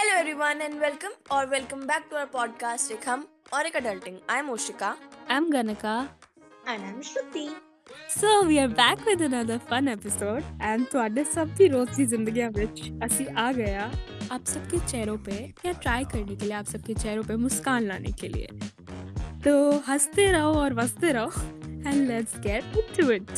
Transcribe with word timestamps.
Hello, 0.00 0.12
everyone, 0.18 0.60
and 0.60 0.80
welcome 0.80 1.12
or 1.30 1.46
welcome 1.46 1.86
back 1.86 2.08
to 2.10 2.16
our 2.16 2.26
podcast, 2.26 2.90
Rekham 2.92 3.24
or 3.52 3.62
Adulting. 3.70 4.20
I'm 4.28 4.48
Oshika. 4.48 4.94
I'm 5.28 5.50
Ganika. 5.52 6.08
And 6.66 6.82
I'm 6.82 7.00
Shruti. 7.02 7.50
So 8.08 8.44
we 8.44 8.58
are 8.58 8.68
back 8.68 9.04
with 9.06 9.20
another 9.22 9.58
fun 9.60 9.88
episode 9.88 10.44
and 10.60 10.86
ਤੁਹਾਡੇ 10.92 11.24
ਸਭ 11.34 11.48
ਦੀ 11.58 11.68
ਰੋਜ਼ 11.68 11.96
ਦੀ 11.96 12.04
ਜ਼ਿੰਦਗੀਆਂ 12.12 12.50
ਵਿੱਚ 12.56 12.80
ਅਸੀਂ 13.06 13.26
ਆ 13.38 13.50
गया 13.52 13.84
आप 14.34 14.46
सबके 14.50 14.78
चेहरों 14.90 15.16
पे 15.26 15.34
या 15.66 15.72
ट्राई 15.82 16.04
करने 16.12 16.34
के 16.38 16.46
लिए 16.46 16.54
आप 16.60 16.70
सबके 16.70 16.94
चेहरों 17.02 17.22
पे 17.26 17.34
मुस्कान 17.42 17.84
लाने 17.90 18.12
के 18.22 18.28
लिए 18.32 18.48
तो 19.44 19.52
हंसते 19.88 20.24
रहो 20.36 20.48
और 20.62 20.74
बसते 20.78 21.12
रहो 21.18 21.44
and 21.90 22.00
let's 22.08 22.38
get 22.46 22.78
into 22.82 23.06
it 23.18 23.34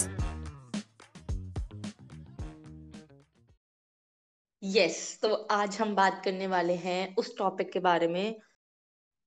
yes 4.64 5.20
तो 5.22 5.34
आज 5.52 5.78
हम 5.78 5.94
बात 5.96 6.22
करने 6.26 6.48
वाले 6.48 6.74
हैं 6.74 7.16
उस 7.16 7.38
टॉपिक 7.38 7.72
के 7.72 7.80
बारे 7.80 8.08
में 8.08 8.36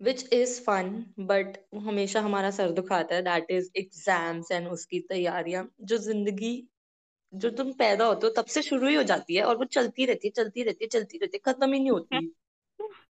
विच 0.00 0.32
इज़ 0.32 0.60
फन 0.60 0.90
बट 1.20 1.56
हमेशा 1.86 2.20
हमारा 2.20 2.50
सर 2.50 2.70
दुखाता 2.70 3.14
है। 3.14 3.22
दैट 3.22 3.50
इज़ 3.50 3.70
एग्ज़ाम्स 3.76 4.52
एंड 4.52 4.68
उसकी 4.68 5.00
तैयारियाँ। 5.00 5.68
जो 5.82 5.96
ज़िंदगी 5.98 6.52
जो 7.32 7.50
तुम 7.50 7.72
पैदा 7.72 8.04
होते 8.04 8.26
हो 8.26 8.32
तब 8.32 8.46
से 8.46 8.62
शुरू 8.62 8.88
ही 8.88 8.94
हो 8.94 9.02
जाती 9.02 9.36
है 9.36 9.42
और 9.42 9.56
वो 9.56 9.64
चलती 9.64 10.04
रहती 10.06 10.28
है 10.28 10.32
चलती 10.36 10.62
रहती 10.62 10.84
है 10.84 10.88
चलती 10.88 11.18
रहती 11.18 11.38
है 11.38 11.52
खत्म 11.52 11.72
ही 11.72 11.80
नहीं 11.80 11.90
होती। 11.90 12.32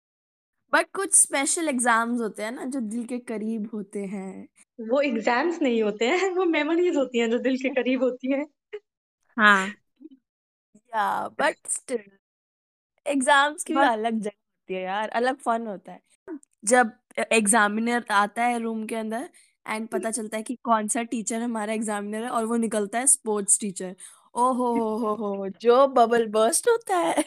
बट 0.73 0.87
कुछ 0.95 1.15
स्पेशल 1.15 1.69
एग्ज़ाम्स 1.69 2.21
होते 2.21 2.43
हैं 2.43 2.53
ना 2.53 2.65
जो 2.65 2.81
दिल 2.81 3.05
के 3.05 3.19
करीब 3.19 3.71
होते 3.75 4.05
हैं। 4.07 4.49
वो 4.79 5.01
एग्ज़ाम्स 5.01 5.63
नहीं 5.63 5.83
होते 5.83 6.07
हैं 6.07 6.31
वो 6.31 6.45
मेमोरीज 6.45 6.97
होती 6.97 7.19
हैं 7.19 7.31
जो 7.31 7.39
दिल 7.39 7.57
के 7.57 7.69
करीब 7.75 8.03
होती 8.03 8.33
हैं। 8.33 8.47
हाँ। 9.37 9.86
या 10.97 11.29
बट 11.41 11.57
स्टिल 11.69 12.03
एग्ज़ाम्स 13.07 13.65
की 13.65 13.75
भी 13.75 13.81
अलग 13.83 14.21
जगह 14.21 14.31
होती 14.31 14.75
है 14.75 14.83
यार 14.83 15.09
अलग 15.13 15.37
फन 15.41 15.67
होता 15.67 15.93
है। 15.93 16.01
जब 16.67 16.93
एग्जामिनर 17.33 18.05
आता 18.13 18.45
है 18.45 18.59
रूम 18.61 18.85
के 18.87 18.97
अंदर 18.97 19.29
एंड 19.67 19.89
पता 19.91 20.11
चलता 20.11 20.37
है 20.37 20.43
कि 20.45 20.57
कौन 20.65 20.89
सा 20.89 21.03
टीचर 21.05 21.43
हमारा 21.43 21.73
एग्जामिनर 21.75 22.25
है 22.25 22.31
और 22.31 22.47
वो 22.47 22.57
निकलता 22.59 22.99
है 22.99 23.07
स्पोर्ट्स 23.09 23.61
टीचर 23.61 23.95
ओ 24.37 24.53
हो 24.55 24.73
हो 24.75 24.97
हो 24.99 25.15
हो 25.17 25.49
जो 25.63 25.87
बबल 25.91 26.27
बर्स्ट 26.31 26.69
होता 26.71 26.97
है। 26.99 27.25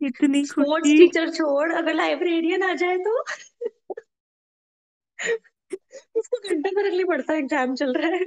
इतनी 0.00 0.44
स्पोर्ट्स 0.46 0.92
खुशी। 0.92 0.94
टीचर 0.94 1.30
छोड़ 1.32 1.72
अगर 1.74 1.94
लाइब्रेरियन 1.94 2.62
आ 2.64 2.72
जाए 2.76 2.96
तो। 3.00 3.24
उसको 6.16 6.38
घंटा 6.48 6.70
भर 6.72 6.86
अगली 6.86 7.04
पड़ता 7.04 7.32
है 7.32 7.38
एग्ज़ाम 7.38 7.74
चल 7.76 7.92
रहा 7.94 8.10
है। 8.14 8.24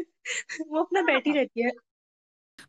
वो 0.61 0.83
अपना 0.83 1.02
बैठी 1.03 1.31
रहती 1.33 1.64
है। 1.64 1.71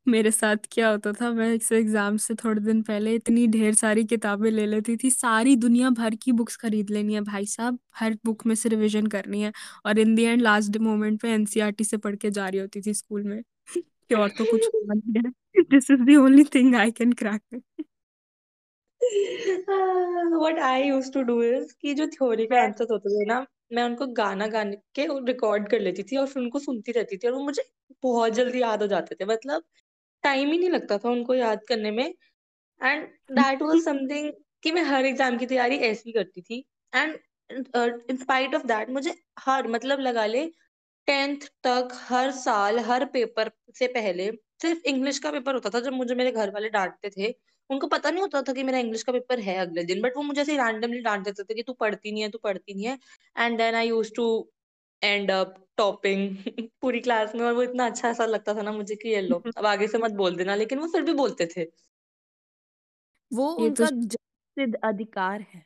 मेरे 0.06 0.30
साथ 0.30 0.56
क्या 0.72 0.88
होता 0.90 1.12
था, 1.12 1.30
मैं 1.32 1.52
इस 1.54 1.70
एग्ज़ाम 1.72 2.16
से 2.18 2.34
थोड़े 2.34 2.60
दिन 2.62 2.80
पहले 2.82 3.14
इतनी 3.14 3.46
ढेर 3.48 3.74
सारी 3.74 4.04
किताबें 4.04 4.50
ले 4.50 4.66
लेती 4.66 4.96
थी, 4.96 5.10
सारी 5.10 5.54
दुनिया 5.56 5.90
भर 5.92 6.14
की 6.22 6.32
बुक्स 6.32 6.56
खरीद 6.56 6.90
लेनी 6.90 7.14
है 7.14 7.20
भाई 7.22 7.46
साहब, 7.46 7.78
हर 7.96 8.16
बुक 8.24 8.44
में 8.46 8.54
से 8.54 8.68
रिवीजन 8.68 9.06
करनी 9.08 9.42
है 9.42 9.52
और 9.86 9.98
in 9.98 10.14
the 10.14 10.24
end 10.24 10.42
last 10.42 10.76
moment 10.80 11.20
पे 11.22 11.28
एनसीईआरटी 11.32 11.84
से 11.84 11.96
पढ़ 11.98 12.16
के 12.16 12.30
जा 12.30 12.48
रही 12.48 12.60
होती 12.60 12.80
थी 12.82 12.94
स्कूल 12.94 13.22
में। 13.24 13.42
कि 14.08 14.14
और 14.14 14.28
तो 14.38 14.44
कुछ 14.46 14.68
this 15.70 15.90
is 15.90 16.02
the 16.02 16.16
only 16.18 16.44
thing 16.54 16.74
I 16.76 16.90
can 16.92 17.12
crack 17.22 17.42
what 20.32 20.58
I 20.60 20.82
used 20.82 21.12
to 21.14 21.22
do 21.22 21.42
is 21.42 21.72
कि 21.82 21.94
जो 21.94 22.06
थ्योरी 22.08 22.46
के 22.46 22.56
आंसर्स 22.58 22.90
होते 22.90 23.10
थे 23.10 23.24
ना, 23.26 23.46
मैं 23.72 23.82
उनको 23.84 24.06
गाना 24.14 24.46
गाने 24.48 24.76
के 24.94 25.06
रिकॉर्ड 25.26 25.68
कर 25.70 25.80
लेती 25.80 26.02
थी 26.02 26.16
और 26.16 26.26
फिर 26.26 26.42
उनको 26.42 26.58
सुनती 26.58 26.92
रहती 26.92 27.16
थी 27.16 27.28
और 27.28 27.34
वो 27.34 27.44
मुझे 27.44 27.62
बहुत 28.02 28.32
जल्दी 28.34 28.60
याद 28.62 28.82
हो 28.82 28.86
जाते 28.88 29.14
थे। 29.14 29.24
मतलब 29.26 29.62
टाइम 30.24 30.52
ही 30.52 30.58
नहीं 30.58 30.70
लगता 30.70 30.98
था 30.98 31.10
उनको 31.10 31.34
याद 31.34 31.64
करने 31.68 31.90
में। 31.90 32.04
एंड 32.80 33.06
दैट 33.32 33.62
वाज 33.62 33.82
समथिंग 33.84 34.32
कि 34.62 34.72
मैं 34.72 34.82
हर 34.84 35.06
एग्ज़ाम 35.06 35.38
की 35.38 35.46
तैयारी 35.46 35.76
ऐसी 35.84 36.02
ही 36.06 36.12
करती 36.12 36.40
थी। 36.42 36.64
And 36.92 37.18
in 37.50 38.16
spite 38.16 38.54
of 38.54 38.66
that 38.66 38.90
मुझे 38.90 39.14
हर 39.40 39.68
मतलब 39.68 40.00
लगा 40.00 40.26
ले 40.26 40.46
टेंथ 41.08 41.46
तक 41.64 41.88
हर 42.08 42.30
साल 42.32 42.78
हर 42.80 43.04
पेपर 43.12 43.50
से 43.78 43.86
पहले 43.90 44.30
सिर्फ़ 44.62 44.86
इंग्लिश 44.86 45.18
का 45.18 45.30
पेपर 45.30 45.54
होता 45.54 45.70
था 45.70 45.80
जब 45.80 45.92
मुझे 45.92 46.14
मेरे 46.14 46.30
घर 46.32 46.50
वाले 46.50 46.68
डांटते 46.70 47.10
थे। 47.10 47.34
उनको 47.70 47.86
पता 47.86 48.10
नहीं 48.10 48.22
होता 48.22 48.42
था 48.42 48.52
कि 48.52 48.62
मेरा 48.62 48.78
इंग्लिश 48.78 49.02
का 49.02 49.12
पेपर 49.12 49.40
है 49.40 49.56
अगले 49.58 49.84
दिन 49.84 50.00
बट 50.02 50.16
वो 50.16 50.22
मुझे 50.22 50.40
ऐसे 50.40 50.56
रैंडमली 50.56 51.00
डांट 51.00 51.24
देते 51.24 51.42
थे 51.44 51.54
कि 51.54 51.62
तू 51.62 51.72
पढ़ती 51.80 52.12
नहीं 52.12 52.22
है 52.22 52.28
तू 52.30 52.38
पढ़ती 52.42 52.74
नहीं 52.74 52.86
है। 52.86 52.98
And 53.36 53.58
then 53.58 53.74
I 53.74 53.88
used 53.88 54.12
to 54.16 54.26
end 55.02 55.30
up 55.30 55.54
topping 55.76 56.36
पूरी 56.82 57.00
क्लास 57.00 57.34
में 57.34 57.44
और 57.46 57.52
वो 57.54 57.62
इतना 57.62 57.86
अच्छा 57.86 58.08
ऐसा 58.10 58.26
लगता 58.26 58.54
था 58.54 58.62
ना 58.62 58.72
मुझे 58.72 58.94
कि 58.96 59.08
ये 59.08 59.20
लो 59.22 59.42
अब 59.56 59.66
आगे 59.66 59.88
से 59.88 59.98
मत 59.98 60.12
बोल 60.14 60.36
देना 60.36 60.54
लेकिन 60.56 60.78
वो 60.78 60.86
फिर 60.88 61.02
भी 61.02 61.14
बोलते 61.14 61.46
थे। 61.56 61.66
वो 63.30 63.48
तो 63.58 63.62
उनका 63.62 63.86
जन्मसिद्ध 63.86 64.74
अधिकार 64.84 65.40
है। 65.44 65.64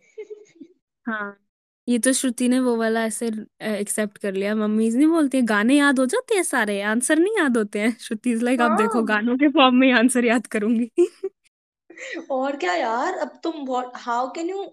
हाँ। 1.06 1.36
ये 1.88 1.98
तो 1.98 2.12
श्रुति 2.12 2.48
ने 2.48 2.58
वो 2.60 2.76
वाला 2.76 3.04
ऐसे 3.04 3.26
एक्सेप्ट 3.72 4.18
कर 4.18 4.32
लिया। 4.34 4.54
मम्मीज 4.54 4.96
नहीं 4.96 5.06
बोलती 5.08 5.38
है 5.38 5.44
गाने 5.46 5.76
याद 5.76 5.98
हो 5.98 6.06
जाते 6.06 6.34
हैं 6.34 6.42
सारे? 6.42 6.80
आंसर 6.82 7.18
नहीं 7.18 7.36
याद 7.38 7.56
होते 7.56 7.80
हैं? 7.80 7.96
श्रुति 8.00 8.30
इज़ 8.32 8.44
लाइक 8.44 8.60
अब 8.60 8.76
देखो 8.76 8.98
हाँ 8.98 9.04
गानों 9.04 9.36
के 9.36 9.48
फॉर्म 9.50 9.76
में 9.76 9.92
आंसर 9.92 10.24
याद 10.24 10.46
करूँगी। 10.46 10.90
और 12.30 12.56
क्या 12.56 12.74
यार 12.74 13.14
अब 13.18 13.38
तुम 13.42 13.64
how 13.96 14.30
can 14.32 14.50
you 14.50 14.64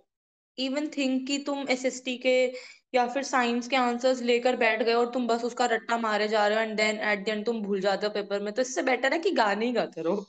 even 0.58 0.88
think 0.88 1.26
कि 1.28 1.38
तुम 1.40 1.68
एसएसटी 1.70 2.18
के 2.18 2.36
या 2.94 3.06
फिर 3.10 3.24
साइंस 3.26 3.68
के 3.68 3.76
आंसर्स 3.78 4.22
लेकर 4.24 4.56
बैठ 4.58 4.84
गए 4.84 4.94
और 4.96 5.12
तुम 5.12 5.28
बस 5.28 5.44
उसका 5.46 5.66
रट्टा 5.68 5.98
मारे 6.00 6.28
जा 6.30 6.48
रहे 6.48 6.58
हो 6.58 6.64
and 6.64 6.76
then 6.78 7.00
at 7.04 7.26
the 7.26 7.30
end 7.30 7.46
तुम 7.46 7.62
भूल 7.64 7.80
जाते 7.82 8.06
हो 8.08 8.14
पेपर 8.14 8.42
में 8.42 8.54
तो 8.54 8.62
इससे 8.62 8.84
बेटर 8.86 9.14
है 9.14 9.20
कि 9.20 9.32
गाने 9.34 9.66
ही 9.66 9.72
गाते 9.74 10.02
रहो। 10.02 10.26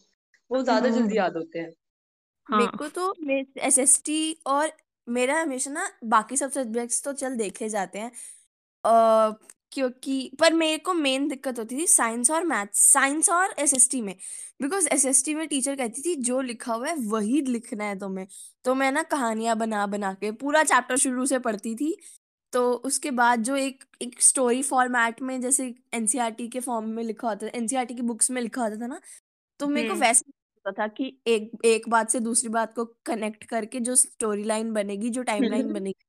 वो 0.50 0.62
ज़्यादा 0.62 0.88
जल्दी 0.90 1.18
याद 1.18 1.36
होते 1.36 1.58
हैं। 1.58 1.70
हाँ. 2.46 2.56
मेरे 2.56 2.68
हाँ 2.68 2.72
को 2.74 2.88
तो 2.90 3.14
एसएसटी 3.60 4.32
और 4.46 4.72
मेरा 5.06 5.40
हमेशा 5.40 5.70
ना 5.70 5.88
बाकी 6.06 6.36
सब 6.36 6.50
सब्जेक्ट्स 6.52 7.02
तो 7.04 7.12
चल 7.14 7.36
देखे 7.36 7.68
जाते 7.68 7.98
हैं। 7.98 8.10
अ, 8.84 9.32
क्योंकि 9.72 10.30
पर 10.40 10.52
मेरे 10.54 10.78
को 10.80 10.92
मेन 10.94 11.28
दिक्कत 11.28 11.58
होती 11.58 11.76
थी 11.78 11.86
साइंस 11.88 12.30
और 12.30 12.44
मैथ्स 12.44 12.80
साइंस 12.92 13.30
और 13.30 13.54
एसएसटी 13.58 14.00
में। 14.02 14.14
बिकॉज़ 14.60 14.88
एसएसटी 14.88 15.34
में 15.34 15.46
टीचर 15.48 15.76
कहती 15.76 16.02
थी 16.02 16.14
जो 16.22 16.40
लिखा 16.42 16.74
हुआ 16.74 16.88
है 16.88 16.94
वही 17.06 17.40
लिखना 17.42 17.84
है 17.84 17.98
तुम्हें। 17.98 18.26
तो 18.64 18.74
मैं 18.74 18.90
ना 18.92 19.02
कहानियाँ 19.06 19.56
बना 19.58 19.86
बना 19.88 20.12
के 20.16 20.32
पूरा 20.34 20.62
चैप्टर 20.64 20.96
शुरू 20.98 21.26
से 21.26 21.38
पढ़ती 21.40 21.74
थी। 21.76 21.96
तो 22.54 22.72
उसके 22.84 23.10
बाद 23.10 23.42
जो 23.42 23.56
एक 23.56 23.84
एक 24.02 24.22
स्टोरी 24.22 24.62
फॉर्मेट 24.62 25.20
में 25.22 25.40
जैसे 25.40 25.74
एनसीईआरटी 25.94 26.48
के 26.48 26.60
फॉर्म 26.60 26.88
में 26.88 27.02
लिखा 27.02 27.28
होता 27.28 27.46
था 27.46 27.58
एनसीईआरटी 27.58 27.94
की 27.94 28.02
बुक्स 28.02 28.30
में 28.30 28.40
लिखा 28.42 28.62
होता 28.62 28.76
था 28.76 28.86
ना 28.86 29.00
तो 29.60 29.68
मेरे 29.68 29.88
को 29.88 29.94
हम्म। 29.94 30.04
वैसे 30.04 30.24
होता 30.66 30.82
था 30.82 30.86
कि 30.88 31.12
एक 31.26 31.50
एक 31.64 31.88
बात 31.88 32.10
से 32.10 32.20
दूसरी 32.20 32.48
बात 32.48 32.74
को 32.74 32.84
कनेक्ट 33.06 33.44
करके 33.44 33.80
जो 33.80 33.94
स्टोरी 33.96 34.44
लाइन 34.44 34.72
बनेगी 34.72 35.10
जो 35.10 35.22
टाइम 35.22 35.42
लाइन 35.42 35.72
बनेगी 35.72 36.04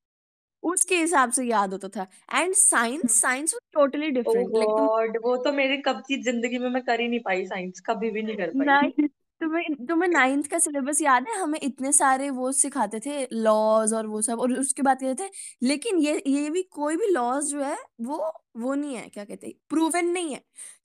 उसके 0.64 0.96
हिसाब 0.96 1.32
से 1.32 1.44
याद 1.44 1.74
होता 1.74 1.88
था। 1.88 2.08
And 2.36 2.54
science 2.54 3.20
science 3.22 3.54
was 3.54 3.62
totally 3.74 4.10
different 4.12 4.56
like 4.56 5.22
वो 5.24 5.36
तो 5.38 5.52
मेरी 5.52 5.78
कब 5.78 6.02
की 6.08 6.22
ज़िंदगी 6.24 6.58
में 6.58 6.70
मैं 6.70 6.82
कर 6.84 7.02
ही 7.02 7.08
नहीं 7.08 7.20
पाई 7.20 7.46
साइंस 7.46 7.80
कभी 7.80 8.12
भी 8.12 8.22
नहीं 8.22 8.38
कर 8.38 8.52
पाई। 8.56 9.08
तुम्हें 9.46 9.86
तुम्हें 9.88 10.10
नाइन्थ 10.10 10.48
का 10.48 10.60
सिलेबस 10.60 11.02
याद 11.02 11.26
है? 11.30 11.36
हमें 11.38 11.60
इतने 11.62 11.92
सारे 11.94 12.30
वो 12.32 12.52
सिखाते 12.54 13.00
थे 13.02 13.28
लॉज 13.34 13.94
और 13.94 14.08
वो 14.08 14.22
सब, 14.22 14.40
और 14.40 14.54
उसके 14.56 14.82
बाद 14.84 15.00
कहते 15.02 15.24
थे, 15.24 15.30
लेकिन 15.64 16.00
ये 16.00 16.22
ये 16.28 16.50
भी 16.52 16.64
कोई 16.72 16.96
भी 16.98 17.08
लॉज 17.10 17.46
जो 17.48 17.64
है, 17.64 17.78
वो 18.02 18.32
वो 18.58 18.74
नहीं 18.76 18.96
है। 18.96 19.08
क्या 19.10 19.26
कहते 19.26 19.56
प्रूवन 19.70 20.06
नहीं 20.10 20.34
है। 20.34 20.42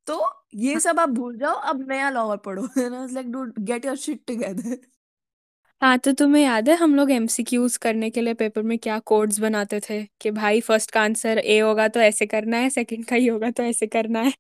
तो 0.09 0.23
ये 0.57 0.79
सब 0.81 1.01
आप 1.01 1.09
भूल 1.11 1.37
जाओ, 1.39 1.55
अब 1.55 1.87
नया 1.89 2.11
लॉ 2.11 2.25
और 2.27 2.37
पढ़ो 2.47 2.69
like 2.79 3.31
do 3.33 3.45
get 3.61 3.85
your 3.87 3.97
shit 3.99 4.25
together 4.29 4.79
हाँ 5.83 5.97
तो 5.99 6.13
तुम्हें 6.15 6.43
याद 6.43 6.69
है 6.69 6.75
हम 6.77 6.95
लोग 6.95 7.11
एमसीक्यूज 7.11 7.77
करने 7.79 8.09
के 8.11 8.21
लिए 8.21 8.35
पेपर 8.35 8.63
में 8.63 8.77
क्या 8.79 8.99
कोड्स 9.03 9.39
बनाते 9.41 9.81
थे? 9.81 10.03
कि 10.21 10.31
भाई 10.31 10.61
फ़र्स्ट 10.61 10.91
का 10.91 11.01
आंसर 11.03 11.39
ए 11.39 11.59
होगा 11.61 11.87
तो 11.89 12.01
ऐसे 12.01 12.27
करना 12.27 12.57
है 12.57 12.71
सेकंड 12.71 13.05
का 13.07 13.17
ही 13.17 13.27
होगा 13.27 13.51
तो 13.53 13.63
ऐसे 13.63 13.87
करना 13.89 14.21
है। 14.21 14.33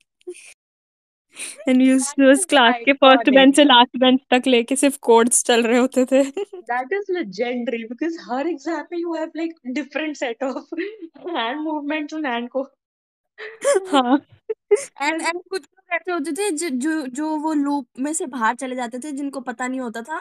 एंड 1.68 1.82
यूज़ 1.82 2.22
उस 2.22 2.44
क्लास 2.44 2.74
के 2.84 2.92
फ़र्स्ट 2.92 3.30
बेंच 3.30 3.56
से 3.56 3.64
लास्ट 3.64 3.96
बेंच 3.98 4.20
तक 4.30 4.46
लेके 4.46 4.76
सिर्फ़ 4.76 4.98
कोड्स 5.02 5.44
चल 5.44 5.62
रहे 5.62 5.78
होते 5.78 6.04
थे। 6.04 6.22
That 6.70 6.92
is 6.92 7.10
legendary 7.16 7.82
because 7.92 8.18
हर 8.30 8.48
एग्ज़ाम 8.48 8.84
में 8.92 8.98
you 8.98 9.14
have 9.14 9.38
like 9.40 9.54
different 9.78 10.16
set 10.16 10.42
of 10.42 10.58
hand 11.36 11.64
movements 11.68 12.16
and 12.18 12.26
hand 12.26 12.48
को 12.48 12.62
हाँ। 13.88 14.16
एंड 15.02 15.22
एंड 15.22 15.40
कुछ 15.50 15.62
लोग 15.62 15.94
ऐसे 15.94 16.12
होते 16.12 16.32
थे 16.32 16.50
जो 16.50 16.68
जो 16.68 17.06
जो 17.06 17.36
वो 17.36 17.52
लूप 17.54 17.86
में 17.98 18.12
से 18.12 18.26
बाहर 18.26 18.54
चले 18.54 18.76
जाते 18.76 18.98
थे 18.98 19.12
जिनको 19.12 19.40
पता 19.40 19.66
नहीं 19.68 19.80
होता 19.80 20.02
था 20.02 20.18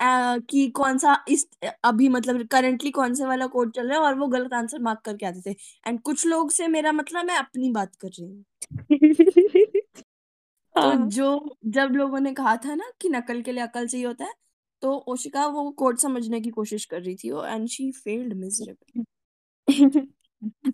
अ, 0.00 0.38
कि 0.50 0.68
कौन 0.70 0.98
सा 0.98 1.16
इस 1.28 1.46
अभी 1.84 2.08
मतलब 2.08 2.46
करंटली 2.46 2.90
कौन 2.90 3.14
से 3.14 3.24
वाला 3.26 3.46
कोड 3.46 3.72
चल 3.72 3.88
रहा 3.88 3.98
है 3.98 4.04
और 4.04 4.14
वो 4.14 4.26
गलत 4.28 4.52
आंसर 4.54 4.78
मार्क 4.80 5.00
करके 5.04 5.26
आते 5.26 5.50
थे। 5.50 5.56
एंड 5.86 6.00
कुछ 6.00 6.26
लोग 6.26 6.50
से 6.50 6.68
मेरा 6.68 6.92
मतलब 6.92 7.26
मैं 7.26 7.36
अपनी 7.36 7.70
बात 7.72 7.94
कर 7.96 8.08
रही 8.08 8.26
हूँ। 8.26 8.44
तो 10.76 10.80
हाँ। 10.82 11.08
जो 11.08 11.56
जब 11.68 11.90
लोगों 11.92 12.20
ने 12.20 12.32
कहा 12.34 12.56
था 12.58 12.74
ना 12.74 12.90
कि 13.00 13.08
नकल 13.08 13.42
के 13.42 13.52
लिए 13.52 13.62
अकल 13.62 13.86
चाहिए 13.86 14.06
होता 14.06 14.24
है 14.24 14.34
तो 14.82 14.92
ओशिका 15.08 15.46
वो 15.48 15.70
कोड 15.78 15.98
समझने 15.98 16.40
की 16.40 16.50
कोशिश 16.52 16.84
कर 16.86 17.02
रही 17.02 17.14
थी 17.16 17.28
and 17.46 17.68
she 17.68 17.90
failed 17.94 18.34
miserably 18.36 19.04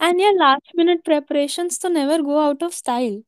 and 0.03 0.21
यार 0.21 0.33
लास्ट 0.35 0.73
मिनट 0.77 1.05
प्रेपरेशंस 1.05 1.81
तो 1.83 1.89
never 1.89 2.23
go 2.23 2.37
out 2.39 2.63
of 2.65 2.75
style 2.75 3.23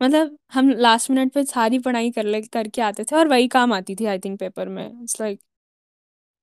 मतलब 0.00 0.36
हम 0.52 0.70
लास्ट 0.72 1.10
मिनट 1.10 1.32
पे 1.34 1.44
सारी 1.46 1.78
पढ़ाई 1.80 2.10
कर 2.12 2.24
ले 2.26 2.40
करके 2.44 2.82
आते 2.82 3.04
थे 3.04 3.16
और 3.16 3.28
वही 3.28 3.48
काम 3.48 3.72
आती 3.72 3.94
थी 3.96 4.06
आई 4.06 4.18
थिंक 4.20 4.38
पेपर 4.40 4.68
में. 4.68 4.86
इट्स 5.02 5.20
लाइक 5.20 5.40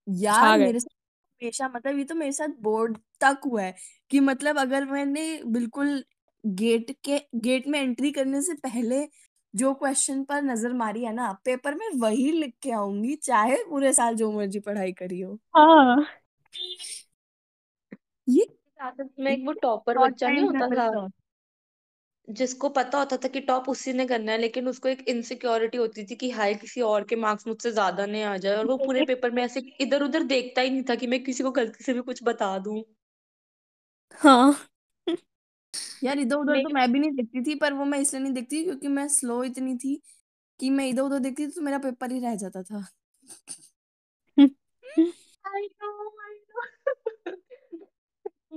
यार 0.08 0.42
छा 0.42 0.58
गए। 0.58 0.66
मेरे 0.66 0.80
साथ 0.80 0.96
हमेशा 1.42 1.68
मतलब 1.70 1.98
ये 1.98 2.04
तो 2.06 2.16
मेरे 2.16 2.32
साथ 2.32 2.50
बोर्ड 2.62 2.98
तक 3.22 3.42
हुआ 3.46 3.62
है 3.64 3.76
कि 4.12 4.20
मतलब 4.22 4.60
अगर 4.60 4.86
मैंने 4.88 5.24
बिल्कुल 5.48 6.04
गेट 6.44 6.92
के 7.06 7.20
गेट 7.40 7.68
में 7.68 7.80
एंट्री 7.82 8.12
करने 8.12 8.42
से 8.42 8.54
पहले 8.64 9.02
जो 9.54 9.74
क्वेश्चन 9.76 10.24
पर 10.26 10.42
नज़र 10.44 10.74
मारी 10.76 11.04
है 11.04 11.14
ना 11.14 11.32
पेपर 11.46 11.76
में 11.76 11.88
वही 11.98 12.32
लिख 12.34 12.54
के 12.62 12.72
आऊँगी 12.74 13.16
चाहे 13.24 13.58
पूरे 13.66 13.94
साल 13.94 14.16
जो 14.18 14.32
मर्ज़ी 14.32 14.60
पढ़ाई 14.62 14.92
करी 14.96 15.22
हो। 15.22 15.38
हाँ। 15.50 16.06
ये 18.28 18.46
में 19.20 19.32
एक 19.32 19.44
वो 19.46 19.52
टॉपर 19.58 19.98
बच्चा 20.00 20.30
नहीं 20.30 20.44
होता 20.44 20.70
था। 20.72 20.90
जिसको 22.28 22.70
पता 22.72 22.98
होता 23.00 23.18
था 23.18 23.28
कि 23.30 23.40
टॉप 23.42 23.68
उसी 23.70 23.94
ने 23.94 24.06
करना 24.08 24.32
है 24.32 24.38
लेकिन 24.38 24.68
उसको 24.68 24.90
एक 24.90 25.04
इनसिक्योरिटी 25.10 25.78
होती 25.78 26.06
थी 26.06 26.16
कि 26.18 26.30
हाय 26.32 26.54
किसी 26.56 26.82
और 26.84 27.04
के 27.06 27.16
मार्क्स 27.18 27.48
मुझसे 27.48 27.72
ज़्यादा 27.74 28.06
नहीं 28.08 28.24
आ 28.26 28.36
जाए 28.40 28.56
और 28.56 28.68
वो 28.68 28.78
पूरे 28.84 29.02
पेपर 29.06 29.32
में 29.32 29.44
ऐसे 29.44 29.60
इधर 29.82 30.04
उधर 30.04 30.24
देखता 30.30 30.62
ही 30.62 30.70
नहीं 30.70 30.84
था 30.90 30.96
कि 30.96 31.08
मैं 31.08 31.24
किसी 31.24 31.44
को 31.44 31.52
गलती 31.54 31.84
से 31.84 31.94
भी 31.94 32.02
कुछ 32.04 32.24
बता 32.26 32.58
दूँ। 32.62 32.82
हाँ। 34.20 34.54
यार 36.04 36.20
इधर 36.20 36.36
उधर 36.36 36.62
तो 36.64 36.70
मैं 36.70 36.92
भी 36.92 37.00
नहीं 37.00 37.12
देखती 37.12 37.42
थी 37.44 37.56
पर 37.60 37.74
वो 37.74 37.86
मैं 37.86 38.00
इसलिए 38.00 38.24
नहीं 38.24 38.34
देखती 38.34 38.64
क्योंकि 38.64 38.88
मैं 38.88 39.08
स्लो 39.08 39.44
इतनी 39.44 39.76
थी 39.78 39.96
कि 40.60 40.70
मैं 40.70 40.88
इधर 40.88 41.02
उधर 41.02 41.20
देखती 41.20 41.48
थी 41.48 41.52
तो 41.52 41.62
मेरा 41.62 41.78
पेपर 41.78 42.12
ही 42.12 42.20
रह 42.20 42.36
जाता 42.36 42.64
था। 42.64 42.86
आई 44.38 45.66
नो 45.82 45.90
आई 46.24 46.36
नो 46.36 46.62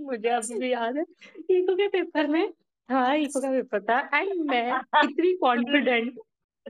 मुझे 0.01 0.29
अभी 0.29 0.59
भी 0.59 0.73
याद 0.73 0.97
है 0.97 1.03
इको 1.51 1.75
के 1.77 1.89
पेपर 1.89 2.27
में 2.27 2.53
हाँ 2.89 3.17
इको 3.17 3.41
का 3.41 3.51
पेपर 3.51 3.83
था। 3.83 3.99
एंड 4.19 4.33
मैं 4.51 4.81
इतनी 5.05 5.35
कॉन्फिडेंट 5.37 6.19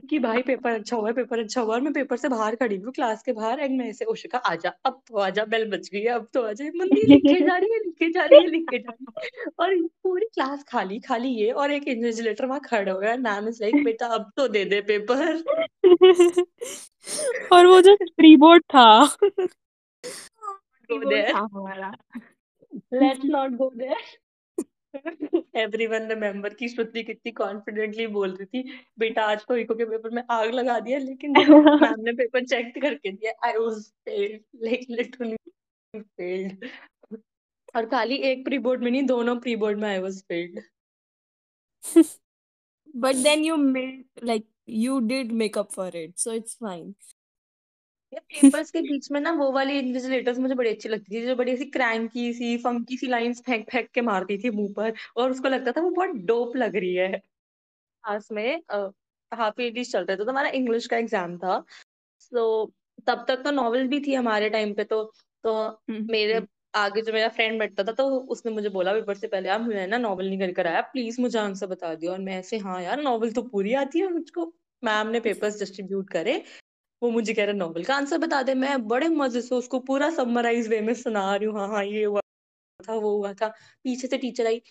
कि 0.09 0.19
भाई 0.19 0.41
पेपर 0.41 0.71
अच्छा 0.71 0.97
हुआ 0.97 1.07
है 1.07 1.13
पेपर 1.13 1.39
अच्छा 1.39 1.61
हुआ 1.61 1.73
और 1.75 1.81
मैं 1.81 1.91
पेपर 1.93 2.17
से 2.17 2.29
बाहर 2.29 2.55
खड़ी 2.55 2.75
हूँ 2.75 2.91
क्लास 2.91 3.23
के 3.23 3.33
बाहर 3.33 3.59
एंड 3.59 3.77
मैं 3.77 3.89
ऐसे 3.89 4.05
उशिका 4.05 4.37
आजा 4.37 4.69
अब 4.85 5.01
तो 5.07 5.17
आजा 5.17 5.45
बेल 5.45 5.65
बज 5.71 5.89
गई 5.93 5.99
है 5.99 6.07
अब 6.07 6.27
तो 6.33 6.41
आजा 6.41 6.65
मंदी 6.75 7.01
लिखे 7.07 7.39
जा 7.45 7.57
रही 7.57 7.73
है 7.73 7.79
लिखे 7.79 8.09
जा 8.09 8.25
रही 8.25 8.41
है 8.41 8.47
लिखे 8.47 8.79
जा 8.79 8.91
रही 8.91 9.05
है। 9.05 9.51
और 9.59 9.75
पूरी 10.03 10.25
क्लास 10.25 10.63
खाली 10.63 10.99
खाली 10.99 11.29
ये 11.29 11.51
और 11.51 11.71
एक 11.71 11.87
इन्विजिलेटर 11.87 12.45
वहाँ 12.45 12.59
खड़ा 12.65 12.91
हो 12.91 12.99
गया 12.99 13.15
मैम 13.17 13.47
इज़ 13.47 13.63
लाइक 13.63 13.83
बेटा 13.83 14.07
अब 14.07 14.31
तो 14.37 14.47
दे 14.47 14.65
दे 14.65 14.81
पेपर। 14.81 15.43
और 17.53 17.65
वो 17.67 17.81
जो 17.81 17.95
प्री 17.95 18.35
बोर्ड 18.37 18.63
था 18.63 19.17
let's 22.93 23.25
not 23.25 23.51
go 23.51 23.69
there 23.69 23.97
everyone 25.55 26.07
remember 26.09 26.53
की 26.53 26.69
श्रुति 26.69 27.03
कितनी 27.03 27.31
कॉन्फिडेंटली 27.31 28.07
बोल 28.07 28.35
रही 28.35 28.45
थी। 28.45 28.71
बेटा 28.99 29.25
आज 29.25 29.45
तो 29.47 29.57
इको 29.57 29.75
के 29.75 29.85
पेपर 29.85 30.09
में 30.09 30.23
आग 30.31 30.51
लगा 30.53 30.79
दिया 30.79 30.99
लेकिन 30.99 31.31
मैम 31.81 32.01
ने 32.01 32.13
पेपर 32.13 32.45
चेक 32.45 32.81
करके 32.81 33.11
दिया। 33.11 33.33
I 33.47 33.53
was 33.53 33.91
failed 34.05 34.41
like 34.63 34.87
literally 34.89 35.35
failed 35.99 36.69
और 37.75 37.85
खाली 37.85 38.15
एक 38.15 38.45
प्री 38.45 38.57
बोर्ड 38.59 38.83
में 38.83 38.91
नहीं 38.91 39.03
दोनों 39.03 39.39
प्री 39.39 39.55
बोर्ड 39.55 39.79
में 39.79 39.89
I 39.89 39.99
was 39.99 40.23
failed 40.23 40.61
but 42.95 43.15
then 43.23 43.43
you 43.43 43.57
made 43.57 44.03
like 44.21 44.45
you 44.67 45.01
did 45.01 45.31
make 45.31 45.57
up 45.57 45.71
for 45.73 45.87
it 45.87 46.19
so 46.19 46.31
it's 46.31 46.53
fine. 46.55 46.95
ये 47.05 47.22
पेपर्स 48.29 48.71
के 48.71 48.81
बीच 48.83 49.09
में 49.11 49.19
ना 49.21 49.31
वो 49.33 49.51
वाली 49.51 49.77
इन्विजिलेटर्स 49.79 50.37
मुझे 50.39 50.55
बड़ी 50.55 50.69
अच्छी 50.69 50.89
लगती 50.89 51.15
थी 51.15 51.25
जो 51.25 51.35
बड़ी 51.35 51.51
ऐसी 51.51 51.65
क्रैंकी 51.71 52.31
सी 52.33 52.55
फंकी 52.59 52.97
सी 52.97 53.07
लाइंस 53.07 53.41
फेंक 53.45 53.69
फेंक 53.71 53.89
के 53.91 54.01
मारती 54.03 54.37
थी 54.39 54.49
मुँह 54.51 54.73
पर 54.77 54.93
और 55.17 55.31
उसको 55.31 55.49
लगता 55.49 55.71
था 55.71 55.81
वो 55.81 55.89
बहुत 55.91 56.15
डोप 56.25 56.55
लग 56.57 56.75
रही 56.77 56.93
है। 56.95 57.09
क्लास 57.83 58.29
में 58.33 58.61
हाफ़ 59.31 59.61
इंग्लिश 59.61 59.91
चल 59.91 60.05
रहे 60.05 60.17
थे 60.17 60.25
तो 60.25 60.31
हमारा 60.31 60.49
इंग्लिश 60.51 60.87
का 60.87 60.97
एग्ज़ाम 60.97 61.37
था 61.39 61.63
सो 62.21 62.65
तब 63.07 63.25
तक 63.27 63.43
तो 63.43 63.51
नॉवेल 63.51 63.87
भी 63.89 63.99
थी 64.01 64.13
हमारे 64.15 64.49
टाइम 64.51 64.73
पे 64.75 64.83
तो 64.85 65.03
तो 65.43 65.53
मेरे 66.09 66.41
आगे 66.75 67.01
जो 67.01 67.13
मेरा 67.13 67.27
फ्रेंड 67.29 67.59
बैठता 67.59 67.83
था 67.83 67.91
तो 67.93 68.07
उसने 68.31 68.51
मुझे 68.53 68.69
बोला 68.71 68.93
पेपर 68.93 69.15
से 69.15 69.27
पहले 69.27 69.49
यार 69.49 69.59
मुझे 69.61 69.85
ना 69.87 69.97
नॉवल 69.99 70.27
नहीं 70.27 70.39
कर 70.39 70.51
कर 70.53 70.67
आया 70.67 70.81
प्लीज़ 70.93 71.21
मुझे 71.21 71.39
आंसर 71.39 71.67
बता 71.67 71.93
दियो। 71.95 72.11
और 72.11 72.19
मैं 72.21 72.37
ऐसे 72.39 72.57
हाँ 72.59 72.81
यार 72.83 73.01
नॉवल 73.03 73.31
तो 73.33 73.41
पूरी 73.45 73.73
आती 73.75 73.99
है 73.99 74.09
मुझको। 74.09 74.53
मैम 74.83 75.07
ने 75.09 75.19
पेपर्स 75.21 75.59
डिस्ट्रीब्यूट 75.59 76.09
करे 76.11 76.33
वो 77.03 77.09
मुझे 77.11 77.33
कह 77.33 77.45
रहा 77.45 77.53
नॉवल 77.53 77.83
का 77.83 77.95
आंसर 77.95 78.17
बता 78.17 78.41
दे, 78.43 78.53
मैं 78.53 78.87
बड़े 78.87 79.07
मज़े 79.09 79.41
से 79.41 79.55
उसको 79.55 79.79
पूरा 79.79 80.09
समराइज 80.09 80.67
वे 80.67 80.81
में 80.81 80.93
सुना 80.93 81.35
रही 81.35 81.47
हूँ। 81.47 81.59
हाँ 81.59 81.67
हाँ 81.67 81.83
ये 81.85 82.03
हुआ 82.03 82.21
था, 82.79 82.93
वो 82.93 83.17
हुआ 83.17 83.33
था। 83.33 83.47
पीछे 83.83 84.07
से 84.07 84.17
टीचर 84.17 84.47
आई, 84.47 84.61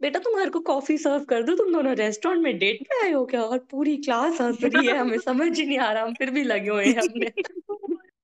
बेटा 0.00 0.18
तुम्हारे 0.18 0.50
को 0.50 0.60
कॉफ़ी 0.60 0.98
सर्व 0.98 1.24
कर 1.24 1.42
दो, 1.42 1.56
तुम 1.56 1.72
दोनों 1.72 1.94
रेस्टोरेंट 1.96 2.42
में 2.42 2.58
डेट 2.58 2.82
पे 2.82 3.02
आए 3.04 3.12
हो 3.12 3.24
क्या? 3.26 3.42
और 3.42 3.58
पूरी 3.70 3.96
क्लास 3.96 4.40
हंस 4.40 4.64
रही 4.64 4.86
है 4.86 4.96
हमें, 4.98 5.18
समझ 5.18 5.58
ही 5.58 5.66
नहीं 5.66 5.78
आ 5.78 5.92
रहा, 5.92 6.04
हम 6.04 6.14
फिर 6.14 6.30
भी 6.30 6.42
लगे 6.42 6.70
हुए 6.70 6.86
हैं 6.86 7.02
हमने। 7.02 7.30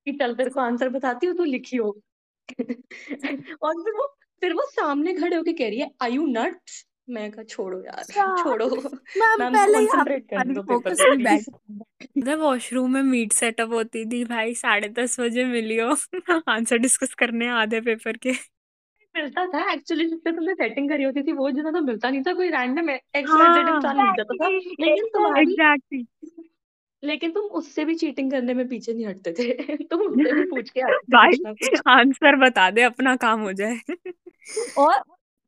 कि 0.07 0.13
चल, 0.13 0.35
तेरे 0.35 0.51
को 0.51 0.61
आंसर 0.61 0.89
बताती 0.89 1.27
हूँ, 1.27 1.37
तू 1.37 1.45
लिखी 1.45 1.77
हो। 1.77 1.91
और 3.63 3.75
फिर 3.75 3.93
वो 3.93 4.07
फिर 4.43 4.53
वो 4.53 4.63
सामने 4.63 5.15
खड़े 5.15 5.37
होके 5.37 5.53
कह 5.53 5.69
रही 5.69 5.79
है 5.81 5.91
आई 6.03 6.13
यू 6.13 6.27
नट्स 6.27 6.85
मैं 7.09 7.31
कहा 7.31 7.43
छोड़ो 7.45 7.81
यार 7.81 8.05
छोड़ो। 8.43 8.67
मैम 8.67 9.41
मैम 9.41 9.53
पहले 9.53 9.87
कंसंट्रेट 9.87 10.35
हमारी 10.35 10.55
दो 10.55 10.63
पेपर 10.63 10.75
फोकस 10.75 11.01
पे 11.01 11.11
में 11.17 11.23
बैठ 11.25 12.39
वॉशरूम 12.39 12.93
में 12.93 13.03
मीट 13.03 13.33
सेटअप 13.33 13.73
होती 13.73 14.05
थी 14.05 14.25
भाई 14.25 14.55
साढ़े 14.55 14.89
दस 14.89 15.21
बजे 15.21 15.45
मिलियो 15.45 15.91
आंसर 16.49 16.79
डिस्कस 16.79 17.15
करने 17.15 17.49
आधे 17.49 17.81
पेपर 17.81 18.17
के। 18.17 18.33
मिलता 19.15 19.47
था 19.47 19.73
एक्चुअली 19.73 20.05
जिससे 20.05 20.33
तुमने 20.33 20.55
सेटिंग 20.55 20.89
करी 20.89 21.03
होती 21.03 21.23
थी 21.23 21.33
वो 21.33 21.51
जितना 21.51 21.71
तो 21.71 21.81
मिलता 21.81 22.11
नहीं 22.11 22.23
था 22.23 22.33
कोई 22.33 22.49
रैंडम 22.49 22.91
एक्स 22.91 23.31
वाई 23.31 23.49
जेड 23.49 23.69
हाँ 23.69 23.77
इंसान 23.77 23.97
मिल 23.97 24.13
जाता 24.17 24.35
था 24.35 24.49
लेकिन 24.49 25.07
तुम्हारी 25.07 25.43
एग्जैक्टली 25.43 26.07
लेकिन 27.03 27.31
तुम 27.33 27.45
उससे 27.45 27.85
भी 27.85 27.95
चीटिंग 27.95 28.31
करने 28.31 28.55
में 28.55 28.69
पीछे 28.69 28.93
नहीं 28.95 29.07
हटते 29.07 29.33
थे। 29.33 29.77
तुम 29.85 30.01
उससे 30.01 30.33
भी 30.33 30.45
पूछ 30.51 30.71
के 30.71 30.81
आते 30.81 30.99
थे 31.13 31.17
भाई 31.17 31.31
कुछ 31.31 31.41
ना 31.41 31.53
कुछ। 31.53 31.81
आंसर 31.89 32.37
बता 32.37 32.71
दे 32.71 32.83
अपना 32.83 33.17
काम 33.17 33.41
हो 33.41 33.53
जाए। 33.53 33.79
और 34.79 35.03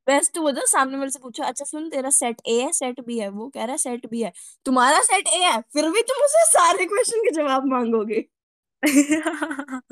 बेस्ट 0.08 0.38
वो 0.38 0.52
था 0.52 0.64
सामने 0.66 0.96
मेरे 0.96 1.10
से 1.10 1.18
पूछो 1.18 1.42
अच्छा 1.42 1.64
सुन 1.64 1.88
तेरा 1.90 2.10
सेट 2.10 2.40
ए 2.46 2.60
है 2.60 2.72
सेट 2.72 3.00
बी 3.00 3.18
है। 3.18 3.28
वो 3.28 3.48
कह 3.48 3.64
रहा 3.64 3.72
है 3.72 3.78
सेट 3.78 4.06
बी 4.06 4.22
है। 4.22 4.32
तुम्हारा 4.66 5.00
सेट 5.02 5.28
ए 5.28 5.38
है? 5.44 5.60
फिर 5.74 5.90
भी 5.90 6.02
तुम 6.02 6.24
उसे 6.24 6.44
सारे 6.52 6.84
क्वेश्चन 6.84 7.20
के 7.20 7.30
जवाब 7.30 7.66
मांगोगे। 7.66 8.24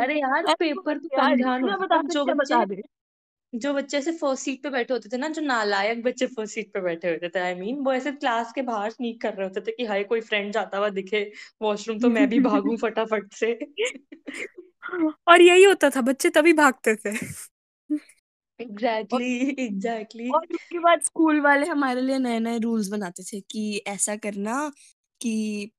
अरे 0.00 0.14
यार 0.14 0.54
पेपर 0.54 0.98
तो 0.98 1.08
कम 1.08 1.36
ध्यान 1.36 1.62
बता 1.62 2.00
जो 2.02 2.24
बच्चे 2.24 2.34
बता 2.34 2.64
दे। 2.64 2.82
जो 3.52 3.72
बच्चे 3.74 3.98
ऐसे 3.98 4.12
फ़र्स्ट 4.12 4.44
सीट 4.44 4.62
पे 4.62 4.70
बैठे 4.70 4.94
होते 4.94 5.08
थे 5.08 5.16
ना 5.16 5.28
जो 5.28 5.42
नालायक 5.42 6.02
बच्चे 6.02 6.26
फ़र्स्ट 6.26 6.54
सीट 6.54 6.72
पे 6.74 6.80
बैठे 6.80 7.10
होते 7.10 7.28
थे 7.28 7.40
आई 7.40 7.54
I 7.54 7.58
मीन 7.58 7.74
mean, 7.74 7.84
वो 7.86 7.92
ऐसे 7.92 8.12
क्लास 8.12 8.52
के 8.52 8.62
बाहर 8.62 8.90
स्नीक 8.90 9.20
कर 9.22 9.34
रहे 9.34 9.46
होते 9.48 9.60
थे 9.60 9.72
कि 9.72 9.84
हाय 9.84 10.04
कोई 10.04 10.20
फ्रेंड 10.20 10.52
जाता 10.52 10.78
हुआ 10.78 10.88
दिखे 10.88 11.30
वॉशरूम 11.62 11.98
तो 11.98 12.10
मैं 12.10 12.28
भी 12.28 12.40
भागूं 12.40 12.76
फटाफट 12.82 13.32
से। 13.32 13.52
और 15.28 15.42
यही 15.42 15.64
होता 15.64 15.90
था 15.90 16.00
बच्चे 16.00 16.30
तभी 16.30 16.52
भागते 16.52 16.94
थे। 16.96 17.16
एग्जैक्टली 18.60 19.48
एग्जैक्टली 19.60 20.30
और 20.30 20.40
उसके 20.44 20.78
बाद 20.80 21.00
स्कूल 21.02 21.40
वाले 21.40 21.66
हमारे 21.66 22.00
लिए 22.00 22.18
नए 22.18 22.38
नए 22.40 22.58
रूल्स 22.58 22.88
बनाते 22.88 23.22
थे 23.22 23.40
कि 23.50 23.82
ऐसा 23.88 24.16
करना 24.16 24.68
कि 25.20 25.70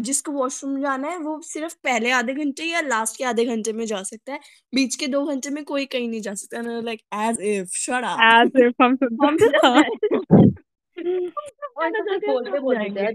जिसको 0.00 0.32
वॉशरूम 0.32 0.80
जाना 0.82 1.08
है 1.08 1.18
वो 1.18 1.40
सिर्फ़ 1.44 1.74
पहले 1.84 2.10
आधे 2.10 2.34
घंटे 2.34 2.64
या 2.64 2.80
लास्ट 2.82 3.16
के 3.18 3.24
आधे 3.24 3.44
घंटे 3.46 3.72
में 3.72 3.84
जा 3.86 4.02
सकता 4.02 4.32
है। 4.32 4.38
बीच 4.72 4.94
के 4.96 5.06
दो 5.08 5.24
घंटे 5.26 5.50
में 5.50 5.62
कोई 5.64 5.86
कहीं 5.86 6.08
नहीं 6.08 6.20
जा 6.20 6.34
सकता। 6.34 6.60
Like 6.80 7.00
as 7.16 7.40
if 7.50 7.76
shut 7.76 8.04
up 8.04 8.22
as 8.46 8.62
if 8.66 8.82
हम 8.82 8.96
सुनते 8.96 9.24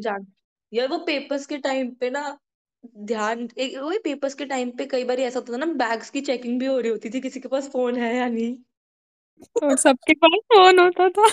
यार 0.04 0.20
यार 0.72 0.88
वो 0.88 0.98
पेपर्स 1.06 1.46
के 1.46 1.58
टाइम 1.60 1.92
पे 1.96 2.10
ना 2.10 2.38
ध्यान 3.06 3.48
एक 3.58 3.78
वही 3.80 4.00
पेपर्स 4.00 4.34
के 4.34 4.46
टाइम 4.46 4.72
पे 4.78 4.86
कई 4.86 5.04
बार 5.04 5.20
ऐसा 5.22 5.40
होता 5.40 5.54
था 5.54 5.58
ना 5.58 5.66
बैग्स 5.78 6.10
की 6.10 6.22
चेकिंग 6.22 6.60
भी 6.60 6.66
हो 6.66 6.80
रही 6.80 6.92
होती 6.92 7.10
थी 7.10 7.22
किसी 7.22 7.40
के 7.40 7.48
पास 7.48 7.70
फ़ोन 7.72 7.98
है 7.98 8.16
या 8.16 8.28
नहीं। 8.30 8.56
और 9.64 9.76
सबके 9.78 10.14
पास 10.16 10.40
फ़ोन 10.54 10.80
होता 10.80 11.10
था। 11.10 11.28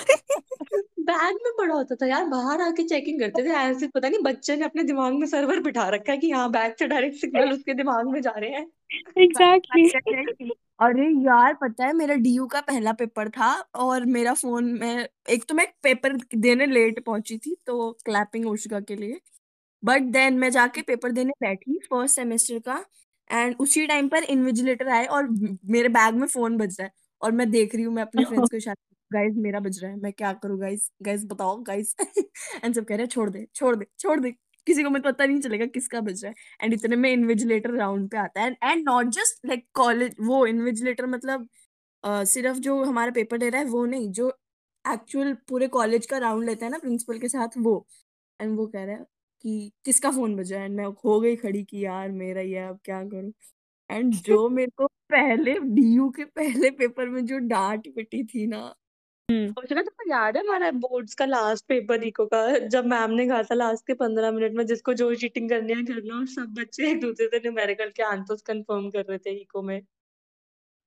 बैग 1.00 1.34
में 1.44 1.52
पड़ा 1.58 1.74
होता 1.74 1.94
था 1.94 2.06
यार 2.06 2.24
बाहर 2.26 2.60
आके 2.60 2.82
चेकिंग 2.88 3.20
करते 3.20 3.42
थे 3.44 3.50
ऐसे 3.56 3.86
पता 3.88 4.08
नहीं 4.08 4.20
बच्चे 4.22 4.56
ने 4.56 4.64
अपने 4.64 4.82
दिमाग 4.84 5.14
में 5.14 5.26
सर्वर 5.26 5.60
बिठा 5.60 5.88
रखा 5.88 6.12
है 6.12 6.18
कि 6.18 6.30
हाँ 6.30 6.50
बैग 6.50 6.74
से 6.78 6.86
डायरेक्ट 6.88 7.16
सिग्नल 7.16 7.52
उसके 7.52 7.74
दिमाग 7.74 8.08
में 8.08 8.20
जा 8.22 8.30
रहे 8.30 8.50
हैं। 8.50 8.66
एग्जैक्टली 9.18 10.50
अरे 10.80 11.06
यार 11.24 11.54
पता 11.54 11.86
है 11.86 11.92
मेरा 11.92 12.14
डीयू 12.16 12.46
का 12.46 12.60
पहला 12.60 12.92
पेपर 12.92 13.28
था 13.30 13.50
और 13.76 14.04
मेरा 14.06 14.34
फ़ोन 14.34 14.64
में 14.80 15.08
एक 15.30 15.44
तो 15.48 15.54
मैं 15.54 15.66
पेपर 15.82 16.16
देने 16.36 16.66
लेट 16.66 17.04
पहुँची 17.06 17.38
थी 17.38 17.54
तो 17.66 17.90
क्लैपिंग 18.04 18.46
ओशिका 18.48 18.80
के 18.80 18.96
लिए। 18.96 19.20
बट 19.82 20.02
देन 20.12 20.38
मैं 20.38 20.50
जाके 20.50 20.82
पेपर 20.82 21.12
देने 21.12 21.32
बैठी 21.42 21.78
फ़र्स्ट 21.90 22.16
सेमेस्टर 22.16 22.58
का 22.60 22.84
एंड 23.30 23.56
उसी 23.60 23.86
टाइम 23.86 24.08
पर 24.08 24.22
इन्विजिलेटर 24.24 24.88
आए 24.90 25.06
और 25.08 25.28
मेरे 25.30 25.88
बैग 25.90 26.14
में 26.14 26.26
फ़ोन 26.28 26.56
बज 26.58 26.76
रहा 26.80 26.86
है। 26.86 26.92
और 27.22 27.32
मैं 27.32 27.50
देख 27.50 27.74
रही 27.74 27.84
हूँ 27.84 27.94
मैं 27.94 28.02
अपने 28.02 28.24
फ्रेंड्स 28.24 28.50
को 28.50 28.56
इशारा 28.56 28.96
गाइस 29.10 29.34
मेरा 29.38 29.60
बज 29.60 29.78
रहा 29.82 29.90
है 29.92 29.96
मैं 29.98 30.12
क्या 30.12 30.32
करूँ 30.34 30.58
गाइस 30.60 30.90
गाइस 31.02 31.24
बताओ 31.26 31.56
गाइस 31.62 31.94
एंड 32.64 32.74
सब 32.74 32.84
कह 32.84 32.94
रहे 32.96 33.04
हैं 33.04 33.08
छोड़ 33.08 33.28
दे 33.30 33.46
छोड़ 33.54 33.74
दे 33.76 33.86
छोड़ 33.98 34.18
दे 34.20 34.30
किसी 34.66 34.82
को 34.82 34.90
मैं 34.90 35.02
पता 35.02 35.26
नहीं 35.26 35.40
चलेगा 35.40 35.66
किसका 35.68 36.00
बज 36.00 36.22
रहा 36.24 36.30
है. 36.30 36.34
एंड 36.60 36.74
इतने 36.74 36.96
में 36.96 37.10
इन्विजिलेटर 37.12 37.70
राउंड 37.72 38.10
पे 38.10 38.16
आता 38.18 38.40
है। 38.42 38.50
And 38.64 38.84
not 38.84 39.06
just 39.14 39.46
like 39.46 39.66
college 39.74 40.16
वो 40.22 40.44
इन्विजिलेटर 40.46 41.06
मतलब 41.08 41.48
सिर्फ़ 42.26 42.58
जो 42.60 42.82
हमारा 42.84 43.10
पेपर 43.12 43.38
ले 43.38 43.48
रहा 43.50 43.60
है 43.60 43.66
वो 43.68 43.84
नहीं 43.86 44.10
जो 44.12 44.28
एक्चुअल 44.84 45.34
पूरे 45.48 45.68
कॉलेज 45.70 46.06
का 46.06 46.18
राउंड 46.18 46.44
लेता 46.46 46.64
है 46.66 46.70
ना 46.72 46.78
प्रिंसिपल 46.78 47.18
के 47.18 47.28
साथ 47.28 47.58
वो। 47.58 47.74
एंड 48.40 48.56
वो 48.58 48.66
कह 48.68 48.84
रहा 48.84 48.96
है 48.96 49.04
कि 49.44 49.72
किसका 49.84 50.10
फ़ोन 50.12 50.36
बजा? 50.36 50.58
है 50.58 50.64
एंड 50.64 50.76
मैं 50.76 50.86
हो 51.04 51.20
गई 51.20 51.36
खड़ी 51.36 51.64
कि 51.64 51.84
यार 51.84 52.10
मेरा 52.12 52.40
ही 52.42 52.52
है 52.52 52.68
अब 52.68 52.80
क्या 52.84 53.02
करूँ? 53.06 53.32
एंड 53.92 54.14
जो 54.22 54.48
मेरे 54.50 54.70
को 54.76 54.86
पहले 55.10 55.54
डीयू 55.60 56.08
के 56.12 56.24
पहले 56.26 56.70
पेपर 56.72 57.08
में 57.08 57.24
जो 57.26 57.38
डांट 57.48 57.88
पिटी 57.96 58.22
थी 58.26 58.46
ना। 58.48 58.62
सोचना 59.50 59.82
तुमको 59.82 60.10
याद 60.10 60.36
है 60.36 60.42
हमारा 60.42 60.70
बोर्ड्स 60.78 61.14
का 61.16 61.24
लास्ट 61.26 61.66
पेपर 61.68 62.04
इको 62.04 62.26
का? 62.26 62.58
जब 62.68 62.86
मैम 62.86 63.10
ने 63.12 63.26
कहा 63.28 63.42
था 63.44 63.54
लास्ट 63.54 63.86
के 63.86 63.94
पंद्रह 63.96 64.32
मिनट 64.32 64.54
में 64.56 64.64
जिसको 64.66 64.94
जो 64.96 65.14
चीटिंग 65.16 65.48
करनी 65.50 65.72
है 65.74 65.84
करना 65.86 66.18
और 66.18 66.26
सब 66.28 66.54
बच्चे 66.58 66.90
एक 66.90 67.00
दूसरे 67.00 67.28
से 67.28 67.40
न्यूमेरिकल 67.40 67.90
के 67.96 68.02
आंसर्स 68.04 68.42
कंफर्म 68.44 68.90
कर 68.90 69.04
रहे 69.06 69.18
थे 69.20 69.40
इको 69.40 69.62
में। 69.62 69.80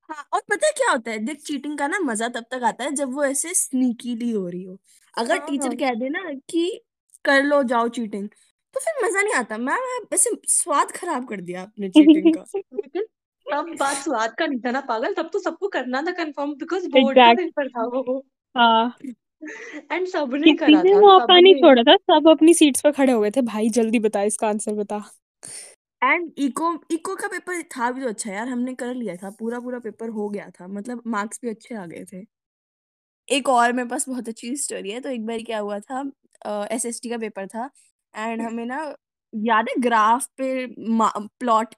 हाँ 0.10 0.24
और 0.34 0.42
पता 0.50 0.68
है 0.68 0.72
क्या 0.74 0.92
होता 0.92 1.12
है? 1.12 1.18
देख 1.20 1.42
चीटिंग 1.42 1.78
का 1.78 1.88
ना 1.88 2.00
मज़ा 2.00 2.28
तब 2.30 2.46
तक 2.52 2.64
आता 2.64 2.84
है 2.84 2.92
जब 2.96 3.14
वो 3.14 3.24
ऐसे 3.26 3.54
स्नीकीली 3.54 4.32
हो 4.32 4.48
रही 4.48 4.64
हो। 4.64 4.78
अगर 5.14 5.38
हाँ 5.38 5.40
टीचर 5.40 5.76
कह 5.76 5.94
दे 5.96 6.10
ना 6.10 6.24
कि 6.50 6.82
कर 7.26 7.44
लो 7.44 7.62
जाओ 7.66 7.88
चीटिंग 7.90 8.28
तो 8.76 8.80
फिर 8.82 9.06
मज़ा 9.06 9.22
नहीं 9.22 9.34
आता। 9.36 9.58
मैम 9.60 10.06
ऐसे 10.14 10.30
स्वाद 10.50 10.92
खराब 10.92 11.28
कर 11.30 11.42
दिया 11.42 11.62
आपने 11.62 11.90
चीटिंग 11.90 12.34
का। 12.34 12.46
तब 13.46 13.76
बात 13.80 13.98
स्वाद 13.98 14.34
का 14.40 14.46
नहीं 14.46 14.60
था 14.60 14.72
ना 14.72 14.82
पागल। 14.82 15.14
तब 15.14 15.30
तो 15.34 15.40
सबको 15.40 15.68
करना 15.70 16.02
था 16.02 16.12
कंफर्म 16.14 16.54
बिकॉज़ 16.56 16.88
बोर्ड 16.90 17.18
का 17.18 17.32
पेपर 17.34 17.68
था 17.70 17.86
वो। 17.88 18.20
हाँ। 18.56 18.96
एंड 19.92 20.08
सबने 20.08 20.54
करा 20.54 20.82
ने 20.84 20.94
था 20.94 21.00
मौका 21.00 21.40
नहीं 21.40 21.56
छोड़ा 21.56 21.84
था 21.84 21.96
सब 21.98 22.30
अपनी 22.30 22.54
सीट्स 22.54 22.82
पर 22.82 22.92
खड़े 22.92 23.12
हो 23.12 23.22
गए 23.22 23.32
थे। 23.32 23.42
भाई 23.44 23.70
जल्दी 23.72 24.00
बता 24.00 24.22
इसका 24.24 24.48
आंसर 24.48 24.74
बता। 24.76 25.04
एंड 26.02 26.32
इको 26.40 26.74
इको 26.92 27.16
का 27.16 27.28
पेपर 27.28 27.62
था 27.78 27.92
भी 27.92 28.02
तो 28.02 28.08
अच्छा 28.10 28.32
यार 28.32 28.48
हमने 28.48 28.74
कर 28.76 28.94
लिया 28.96 29.16
था। 29.16 29.30
पूरा 29.40 29.60
पूरा 29.60 29.80
पेपर 29.80 30.10
हो 30.10 30.30
गया 30.30 30.50
था। 30.60 30.68
मतलब 30.70 31.02
मार्क्स 31.08 31.40
भी 31.44 31.50
अच्छे 31.50 31.76
आ 31.76 31.86
गए 31.86 32.04
थे। 32.14 32.26
एक 33.28 33.50
और 33.50 33.74
मेरे 33.74 33.88
पास 33.90 34.08
बहुत 34.10 34.28
अच्छी 34.30 34.56
स्टोरी 34.58 34.92
है 34.92 35.00
तो 35.02 35.10
एक 35.10 35.26
बार 35.26 35.40
क्या 35.44 35.60
हुआ 35.60 35.80
था 35.82 36.04
एसएसटी 36.72 37.10
का 37.10 37.18
पेपर 37.18 37.48
था। 37.48 37.70
एंड 38.16 38.42
हमें 38.42 38.66
ना 38.66 38.96
याद 39.34 39.66
है 39.70 39.76
ग्राफ 39.82 40.26
पे 40.38 40.68
प्लॉट 41.40 41.76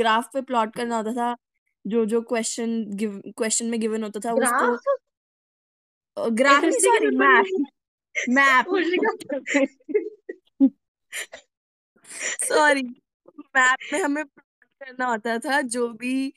ग्राफ 0.00 0.28
पे 0.34 0.40
प्लॉट 0.42 0.74
करना 0.76 0.96
होता 0.96 1.12
था 1.12 1.36
जो 1.86 2.04
जो 2.04 2.20
क्वेश्चन 2.22 2.84
गिव 2.90 3.22
क्वेश्चन 3.36 3.66
में 3.66 3.80
गिवन 3.80 4.02
होता 4.02 4.20
था 4.20 4.32
उसको 4.32 6.30
graph? 6.30 6.64
Sorry 6.64 7.16
map. 7.16 7.66
Map 8.28 8.66
sorry 12.44 12.82
map. 13.56 13.78
में 13.92 14.00
हमें 14.00 14.24
प्लॉट 14.24 14.86
करना 14.86 15.06
होता 15.06 15.38
था 15.38 15.60
जो 15.60 15.88
भी 15.88 16.32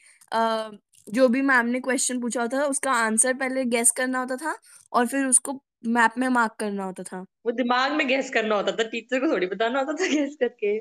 जो 1.08 1.28
भी 1.28 1.42
मैम 1.42 1.66
ने 1.66 1.80
क्वेश्चन 1.80 2.22
पूछा 2.22 2.42
होता 2.42 2.60
था 2.60 2.66
उसका 2.66 2.92
आंसर 2.92 3.34
पहले 3.34 3.66
गेस 3.66 3.92
करना 3.92 4.20
होता 4.20 4.36
था 4.36 4.58
और 4.94 5.08
फिर 5.08 5.26
उसको 5.26 5.54
मैप 5.84 6.14
में 6.18 6.28
मार्क 6.30 6.56
करना 6.60 6.86
होता 6.86 7.04
था। 7.04 7.26
वो 7.46 7.52
दिमाग 7.54 7.92
में 7.94 8.08
गैस 8.08 8.30
करना 8.30 8.56
होता 8.56 8.72
था 8.74 8.84
टीचर 8.90 9.20
को 9.20 9.32
थोड़ी 9.32 9.48
बताना 9.48 9.80
होता 9.80 9.94
था 9.96 10.08
गैस 10.14 10.36
करके। 10.40 10.78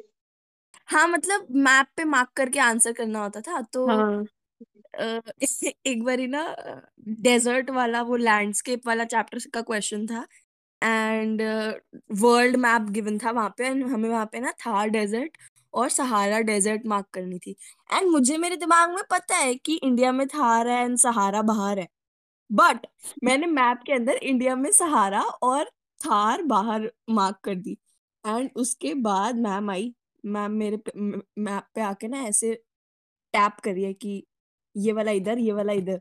हाँ 0.88 1.07
मतलब 1.09 1.47
मैप 1.59 1.87
पे 1.97 2.05
मार्क 2.07 2.29
करके 2.37 2.59
आंसर 2.61 2.93
करना 2.93 3.23
होता 3.23 3.41
था 3.43 3.61
तो 3.73 3.85
हाँ। 3.87 4.26
अ, 4.95 5.21
एक 5.87 6.03
बारी 6.05 6.26
ना 6.29 6.43
डेजर्ट 7.23 7.71
वाला 7.71 8.03
वो 8.03 8.17
लैंडस्केप 8.19 8.87
वाला 8.87 9.05
चैप्टर 9.07 9.38
का 9.55 9.61
क्वेश्चन 9.62 10.07
था 10.07 10.26
एंड 10.83 11.43
वर्ल्ड 12.17 12.57
मैप 12.59 12.91
गिवन 12.91 13.19
था 13.19 13.31
वहाँ 13.33 13.55
पे 13.59 13.71
and 13.71 13.85
हमें 13.93 14.09
वहाँ 14.11 14.26
पे 14.33 14.41
ना 14.41 14.53
थार 14.67 14.88
डेजर्ट 14.91 15.37
और 15.75 15.88
सहारा 15.91 16.41
डेजर्ट 16.43 16.87
मार्क 16.87 17.07
करनी 17.12 17.38
थी। 17.38 17.57
एंड 17.91 18.11
मुझे 18.11 18.37
मेरे 18.38 18.57
दिमाग 18.57 18.91
में 18.91 19.03
पता 19.11 19.37
है 19.37 19.55
कि 19.57 19.76
इंडिया 19.76 20.12
में 20.12 20.26
थार 20.29 20.69
है 20.69 20.83
एंड 20.85 20.97
सहारा 20.99 21.43
बाहर 21.45 21.79
है। 21.79 21.88
बट 22.50 22.87
मैंने 23.25 23.47
मैप 23.47 23.83
के 23.87 23.93
अंदर 23.93 24.17
इंडिया 24.17 24.57
में 24.57 24.71
सहारा 24.73 25.23
और 25.23 25.65
थार 26.00 26.43
बाहर 26.43 26.91
मार्क 27.11 27.38
कर 27.45 27.55
दी। 27.55 27.76
एंड 28.25 28.50
उसके 28.57 28.95
बाद 28.95 29.37
मैम 29.38 29.71
आई 29.71 29.95
मैम 30.25 30.53
मेरे 30.53 30.79
मैप 30.97 31.67
पे 31.75 31.81
आके 31.81 32.09
ना 32.09 32.23
ऐसे 32.25 32.55
टैप 33.35 33.61
करिए 33.65 33.93
कि 33.93 34.23
ये 34.75 34.93
वाला 34.93 35.11
इधर 35.12 35.38
ये 35.38 35.53
वाला 35.53 35.73
इधर। 35.73 36.00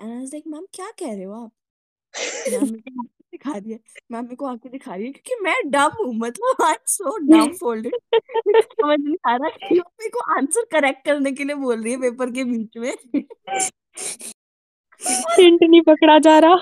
एंड 0.00 0.12
आई 0.12 0.24
लाइक 0.24 0.44
मैम 0.46 0.66
क्या 0.74 0.90
कह 1.00 1.14
रहे 1.14 1.24
हो 1.24 1.44
आप? 1.44 1.52
दिखा 3.32 3.52
रही 3.52 3.72
है। 3.72 3.78
मैम 4.12 4.24
मेरे 4.24 4.36
को 4.36 4.46
आँखें 4.46 4.70
दिखा 4.72 4.94
रही 4.94 5.06
है 5.06 5.12
क्योंकि 5.12 5.42
मैं 5.44 5.54
डम 5.70 5.96
हूँ 6.00 6.14
मतलब 6.18 6.62
आई 6.64 6.74
सो 6.88 7.16
डम 7.26 7.52
फोल्डेड 7.56 7.94
समझ 8.62 8.98
नहीं 9.00 9.16
आ 9.28 9.36
रहा 9.36 9.48
कि 9.68 9.74
मेरे 9.78 10.08
को 10.10 10.20
आंसर 10.36 10.64
करेक्ट 10.72 11.04
करने 11.04 11.32
के 11.32 11.44
लिए 11.44 11.56
बोल 11.56 11.82
रही 11.82 11.92
है 11.92 12.00
पेपर 12.00 12.30
के 12.30 12.44
बीच 12.44 12.76
में। 12.76 13.24
हिंट 15.00 15.62
नहीं 15.62 15.80
पकड़ा 15.82 16.18
जा 16.18 16.38
रहा। 16.38 16.56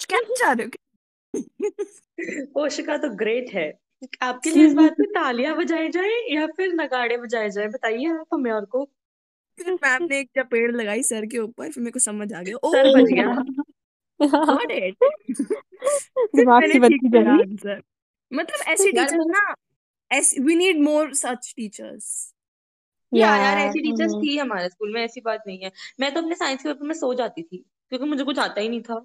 क्या 0.00 0.20
चाह 0.20 0.52
रहे 0.52 0.66
हो 0.66 0.70
पोशिका 2.54 2.96
तो 2.96 3.08
ग्रेट 3.16 3.50
है। 3.54 3.72
आपके 4.22 4.50
लिए 4.50 4.66
इस 4.66 4.74
बात 4.74 4.92
पे 4.92 5.04
तालियाँ 5.04 5.56
बजाई 5.56 5.88
जाए 5.88 6.10
या 6.30 6.46
फिर 6.46 6.72
नगाड़े 6.74 7.16
बजाए 7.16 7.50
जाए? 7.50 7.66
बताइए 7.68 8.06
आप 8.06 8.26
हमें 8.34 8.50
और 8.52 8.64
को। 8.64 8.88
मैम 9.58 10.02
ने 10.02 10.18
एक 10.18 10.30
चपेड़ 10.38 10.70
लगाई 10.72 11.02
सर 11.02 11.26
के 11.26 11.38
ऊपर 11.38 11.70
फिर 11.70 11.82
मेरे 11.82 11.92
को 11.92 11.98
समझ 11.98 12.32
आ 12.32 12.42
गया। 12.42 12.56
ओ 12.56 12.72
सर 12.72 12.88
बच 12.96 13.10
गया। 13.12 13.26
गॉट 14.20 14.70
इट 14.70 14.94
दिमाग 16.36 16.62
की 16.72 16.78
बत्ती 16.78 17.08
जली 17.08 17.80
मतलब 18.32 18.64
ऐसे 18.66 18.92
मैं 18.92 19.06
ना 19.26 19.54
we 20.40 20.54
need 20.54 20.80
more 20.80 21.14
such 21.14 21.52
teachers 21.56 22.34
या 23.12 23.36
यार 23.36 23.38
यार 23.38 23.58
ऐसी 23.58 23.80
टीचर्स 23.82 24.12
हम्म, 24.12 24.16
थी 24.16 24.36
हमारे 24.38 24.68
स्कूल 24.68 24.92
में 24.94 25.02
ऐसी 25.02 25.20
बात 25.22 25.42
नहीं 25.46 25.58
है। 25.60 25.70
मैं 26.00 26.12
तो 26.14 26.20
अपने 26.22 26.34
साइंस 26.36 26.62
के 26.62 26.68
पेपर 26.68 26.86
में 26.86 26.94
सो 26.96 27.12
जाती 27.16 27.42
थी 27.42 27.58
क्योंकि 27.58 28.06
मुझे 28.06 28.24
कुछ 28.24 28.38
आता 28.40 28.60
ही 28.60 28.68
नहीं 28.68 28.82
था। 28.82 29.04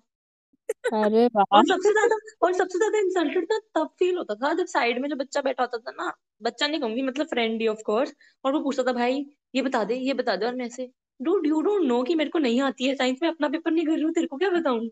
अरे 0.93 1.25
वाह। 1.29 1.45
और 1.51 1.63
सबसे 1.65 1.91
ज़्यादा 1.91 2.15
और 2.41 2.53
सबसे 2.53 2.77
ज़्यादा 2.77 2.97
इंसल्टेड 2.99 3.45
ना 3.51 3.57
तब 3.75 3.87
फील 3.99 4.17
होता 4.17 4.35
था 4.35 4.53
जब 4.53 4.65
साइड 4.67 4.99
में 5.01 5.07
जो 5.09 5.15
बच्चा 5.15 5.41
बैठा 5.41 5.63
होता 5.63 5.77
था 5.79 5.91
ना 5.95 6.11
बच्चा 6.41 6.67
नहीं 6.67 6.79
कहूँगी 6.81 7.01
मतलब 7.01 7.27
फ्रेंड 7.27 7.61
ही 7.61 7.67
ऑफ़ 7.67 7.81
कोर्स 7.85 8.13
और 8.45 8.53
वो 8.53 8.59
पूछता 8.61 8.83
था 8.83 8.93
भाई 8.93 9.25
ये 9.55 9.61
बता 9.61 9.83
दे 9.83 9.95
ये 9.97 10.13
बता 10.15 10.35
दे 10.35 10.45
और 10.45 10.55
मैं 10.55 10.65
ऐसे 10.65 10.89
डूड 11.19 11.47
यू 11.47 11.61
डोंट 11.61 11.83
नो 11.85 12.01
कि 12.03 12.15
मेरे 12.15 12.29
को 12.29 12.39
नहीं 12.39 12.61
आती 12.63 12.87
है 12.87 12.95
साइंस 12.95 13.19
में 13.21 13.29
अपना 13.29 13.49
पेपर 13.49 13.71
नहीं 13.71 13.85
कर 13.85 13.93
रही 13.93 14.03
हूँ 14.03 14.13
तेरे 14.13 14.27
को 14.27 14.37
क्या 14.37 14.49
बताऊँ? 14.51 14.89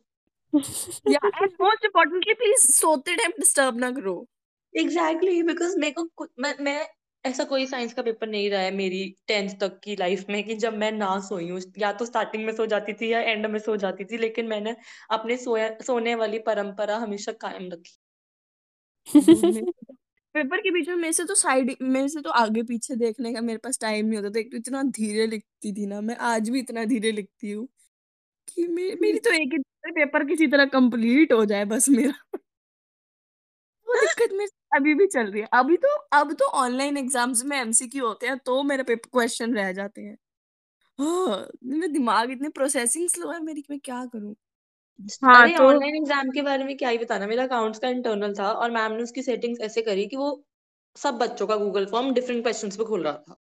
या 1.05 1.20
एंड 1.36 1.51
मोस्ट 1.62 1.86
इम्पोर्टेंटली 1.86 2.34
प्लीज़ 2.36 2.65
सोते 2.72 3.15
टाइम 3.15 3.32
डिस्टर्ब 3.39 3.77
ना 3.79 3.91
करो। 3.91 4.15
एग्जैक्टली 4.74 5.41
बिकॉज़ 5.43 5.77
मेरे 5.79 5.91
को 6.01 6.27
मैं 6.39 6.53
मैं 6.62 6.79
ऐसा 7.25 7.44
कोई 7.46 7.65
साइंस 7.68 7.94
का 7.94 8.01
पेपर 8.01 8.27
नहीं 8.27 8.50
रहा 8.50 8.62
है 8.62 8.70
मेरी 8.74 9.00
टेंथ 9.27 9.50
तक 9.60 9.80
की 9.84 9.96
लाइफ 9.98 10.25
में 10.30 10.44
कि 10.44 10.56
जब 10.58 10.74
मैं 10.77 10.92
ना 10.94 11.10
सोई 11.22 11.50
हूँ। 11.50 11.60
या 11.80 11.92
तो 11.94 12.06
स्टार्टिंग 12.06 12.46
में 12.46 12.53
सो 12.53 12.65
जाती 12.68 12.94
थी 12.94 13.12
या 13.12 13.20
एंड 13.24 13.46
में 13.48 13.60
सो 13.62 13.75
जाती 13.77 14.06
थी 14.06 14.18
लेकिन 14.18 14.48
मैंने 14.48 14.75
अपने 15.12 15.38
सोया 15.39 15.70
सोने 15.84 16.15
वाली 16.18 16.39
परंपरा 16.48 16.98
हमेशा 17.00 17.32
कायम 17.42 17.70
रखी। 17.72 17.98
पेपर 20.36 20.62
के 20.62 20.72
बीच 20.72 20.88
में 20.89 20.96
मेरे 20.96 21.13
से 21.13 21.24
तो 21.25 21.36
साइड 21.36 21.75
मेरे 21.84 22.08
से 22.10 22.22
तो 22.22 22.30
आगे 22.34 22.63
पीछे 22.63 22.96
देखने 22.98 23.34
का 23.34 23.42
मेरे 23.42 23.58
पास 23.60 23.80
टाइम 23.80 24.06
नहीं 24.08 24.18
होता 24.18 24.30
था। 24.30 24.39
एक 24.39 24.51
तो 24.51 24.58
इतना 24.58 24.84
धीरे 24.92 25.27
लिखती 25.27 25.74
थी 25.74 25.86
ना 25.88 26.01
मैं 26.03 26.15
आज 26.27 26.50
भी 26.50 26.60
इतना 26.60 26.86
धीरे 26.86 27.12
लिखती 27.12 27.51
हूँ 27.51 27.68
कि 28.50 28.68
मे, 28.68 28.96
मेरी 28.98 29.20
तो 29.20 29.32
एक 29.34 29.53
ही 29.56 29.92
पेपर 29.94 30.25
किसी 30.27 30.48
तरह 30.50 30.65
कंप्लीट 30.72 31.34
हो 31.34 31.46
जाए 31.48 31.65
बस 31.68 31.89
मेरा। 31.92 32.13
वो 33.88 33.96
दिक्कत 33.98 34.34
मेरे 34.34 34.48
अभी 34.74 34.94
भी 34.96 35.08
चल 35.08 35.32
रही 35.32 35.42
है। 35.42 35.48
अभी 35.53 35.77
तो 35.77 35.88
अब 36.13 36.34
तो 36.39 36.46
ऑनलाइन 36.58 36.98
एग्ज़ाम्स 36.98 37.44
में 37.46 37.58
एमसीक्यू 37.58 38.06
होते 38.08 38.27
हैं 38.27 38.38
तो 38.39 38.62
मेरे 38.63 38.84
पेपर 38.84 39.10
क्वेश्चन 39.13 39.56
रह 39.56 39.72
जाते 39.74 40.01
हैं। 40.01 40.18
हाँ 41.00 41.38
मेरा 41.65 41.88
दिमाग 41.94 42.32
इतने 42.32 42.50
प्रोसेसिंग 42.51 43.08
स्लो 43.10 43.32
है 43.32 43.39
मेरी 43.44 43.63
मैं 43.70 43.80
क्या 43.82 44.06
करूँ? 44.08 44.36
हाँ 45.24 45.42
अरे 45.42 45.58
तो 45.58 45.63
ऑनलाइन 45.65 45.96
एग्ज़ाम 45.96 46.30
के 46.32 46.42
बारे 46.42 46.63
में 46.63 46.75
क्या 46.77 46.89
ही 46.89 46.98
बताना। 46.98 47.27
मेरा 47.27 47.44
अकाउंट्स 47.44 47.80
का 47.80 47.89
इंटरनल 47.89 48.34
था 48.39 48.51
और 48.53 48.72
मैम 48.72 48.92
ने 48.94 49.03
उसकी 49.03 49.24
सेटिंग्स 49.24 49.62
ऐसे 49.62 49.82
करी 49.82 50.06
कि 50.08 50.15
वो 50.18 50.44
सब 50.96 51.18
बच्चों 51.20 51.48
का 51.48 51.56
गूगल 51.58 51.86
फॉर्म 51.88 52.13
डिफरेंट 52.13 52.44
क्वेश्चंस 52.44 52.77
पे 52.77 52.84
खुल 52.86 53.03
रहा 53.03 53.13
था। 53.13 53.36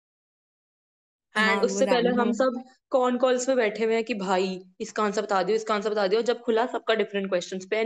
हाँ 1.35 1.53
एंड 1.53 1.65
वो 1.65 1.67
उससे 1.67 1.87
पहले 1.87 2.11
हम 2.21 2.33
सब 2.33 2.63
कॉन 2.91 3.17
कॉल्स 3.19 3.47
पे 3.47 3.55
बैठे 3.55 3.85
हुए 3.85 3.95
हैं 3.95 4.05
कि 4.05 4.15
भाई 4.17 4.59
इसका 4.81 5.03
आंसर 5.03 5.23
बता 5.23 5.43
दियो 5.43 5.57
इसका 5.57 5.75
आंसर 5.75 5.91
बता 5.91 6.07
दियो 6.07 6.23
जब 6.23 6.41
खुला 6.43 6.67
सबका 6.67 6.95
डिफरेंट 6.95 7.29
क्वेश्चंस 7.29 7.67
पे 7.71 7.83